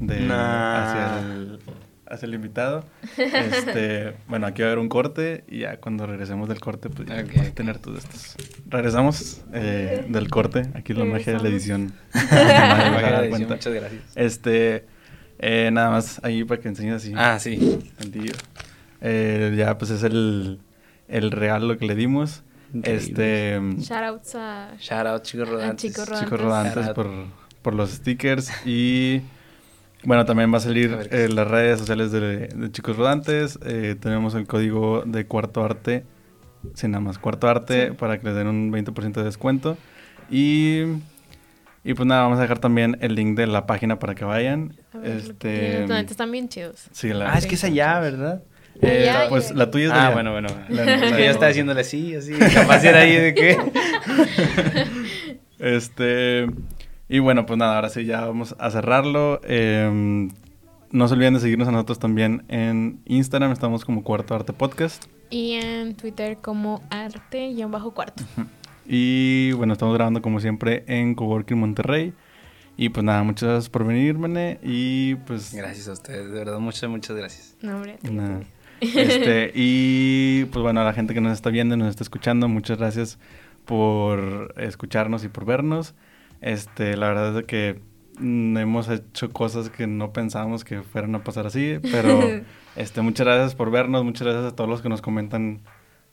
[0.00, 0.82] de Nah.
[1.14, 1.60] hacia el
[2.06, 2.84] hacia el invitado.
[3.16, 7.08] Este, bueno, aquí va a haber un corte y ya cuando regresemos del corte, pues
[7.08, 8.36] ya Ok, vas a tener todos estos.
[8.68, 10.68] Regresamos eh, del corte.
[10.74, 11.94] Aquí la magia de la edición.
[12.12, 13.48] Nadie Magia de da edición.
[13.48, 14.02] Muchas gracias.
[14.14, 14.86] Este,
[15.38, 17.12] eh, nada más ahí para que enseñes así.
[17.16, 17.78] Ah, sí.
[19.00, 20.60] Eh, ya, pues es el,
[21.08, 22.42] el regalo que le dimos.
[22.82, 24.74] Este, Shoutouts a.
[24.78, 25.92] Shout out, chicos rodantes.
[25.92, 26.24] Chicos Rodantes.
[26.24, 27.08] chicos rodantes por,
[27.62, 28.50] por los stickers.
[28.66, 29.22] Y
[30.04, 32.96] bueno, también va a salir A ver qué en las redes sociales de, de Chicos
[32.96, 33.58] Rodantes.
[33.64, 36.04] Eh, tenemos el código de Cuarto Arte,
[36.74, 37.94] sin nada más, Cuarto Arte, Sí.
[37.98, 39.76] para que les den un 20% de descuento.
[40.30, 40.82] Y,
[41.84, 44.74] y pues nada, vamos a dejar también el link de la página para que vayan.
[44.94, 45.86] A ver, Este.
[45.86, 46.86] La neta están bien chidos.
[46.92, 48.42] sí, la- Ah, es que es allá, ¿verdad?
[48.82, 50.14] Eh, Allá, pues la tuya es de Ah, allá.
[50.14, 50.48] bueno, bueno.
[50.68, 52.32] La- es la- que yo estaba haciéndole así, así.
[52.32, 53.56] Capaz era ahí de qué.
[55.58, 56.46] Este.
[57.08, 59.40] Y bueno, pues nada, ahora sí ya vamos a cerrarlo.
[59.44, 60.28] Eh,
[60.90, 63.52] no se olviden de seguirnos a nosotros también en Instagram.
[63.52, 65.06] Estamos como Cuarto Arte Podcast.
[65.28, 68.24] Y en Twitter como arte-cuarto.
[68.86, 72.12] Y bueno, estamos grabando como siempre en Coworking Monterrey.
[72.76, 74.58] Y pues nada, muchas gracias por venir, Mene.
[74.62, 75.54] Y pues.
[75.54, 77.56] Gracias a ustedes, de verdad, muchas, muchas gracias.
[77.60, 77.98] No, hombre.
[78.02, 78.40] Nada.
[78.80, 82.48] Este, y pues bueno, a la gente que nos está viendo y nos está escuchando,
[82.48, 83.18] muchas gracias
[83.64, 85.94] por escucharnos y por vernos.
[86.44, 87.80] Este, la verdad es que
[88.18, 92.20] mm, hemos hecho cosas que no pensábamos que fueran a pasar así, pero
[92.76, 95.62] este, muchas gracias por vernos, muchas gracias a todos los que nos comentan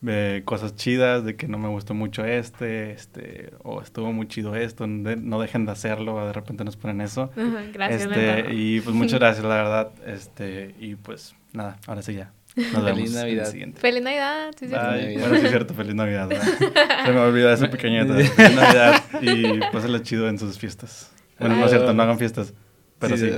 [0.07, 4.55] eh, cosas chidas, de que no me gustó mucho este, este, o estuvo muy chido
[4.55, 7.29] esto, de- no dejen de hacerlo, de repente nos ponen eso.
[7.73, 9.91] Gracias, Este, y pues muchas gracias, la verdad.
[10.05, 12.31] Este, y pues nada, ahora sí ya.
[12.55, 13.45] Nos vemos Feliz en el Navidad.
[13.51, 13.79] siguiente.
[13.81, 14.51] Feliz Navidad.
[14.59, 14.73] sí, sí.
[14.73, 15.19] Navidad.
[15.21, 16.27] Bueno, sí es cierto, feliz Navidad.
[16.27, 16.45] ¿verdad?
[17.05, 18.27] Se me olvidó ese pequeño detalle.
[18.35, 21.11] Feliz Navidad y pásenla chido en sus fiestas.
[21.39, 22.53] Bueno, no es cierto, no hagan fiestas,
[22.99, 23.31] pero sí.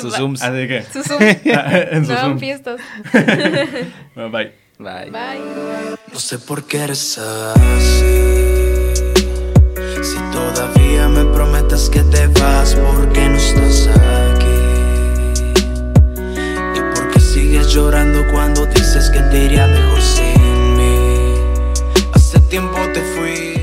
[0.00, 0.42] Sus Va- zooms.
[0.42, 1.22] Así que, Sus Zoom.
[1.22, 2.38] en No sus hagan Zoom.
[2.38, 2.80] fiestas.
[4.14, 4.52] Bueno, bye.
[4.78, 5.10] Bye.
[5.10, 5.40] Bye.
[6.12, 8.04] No sé por qué eres así.
[10.02, 14.35] Si todavía me prometes que te vas, ¿por qué no estás aquí?
[17.68, 21.34] llorando cuando dices que te iría mejor sin mí.
[22.12, 23.55] Hace tiempo te fui.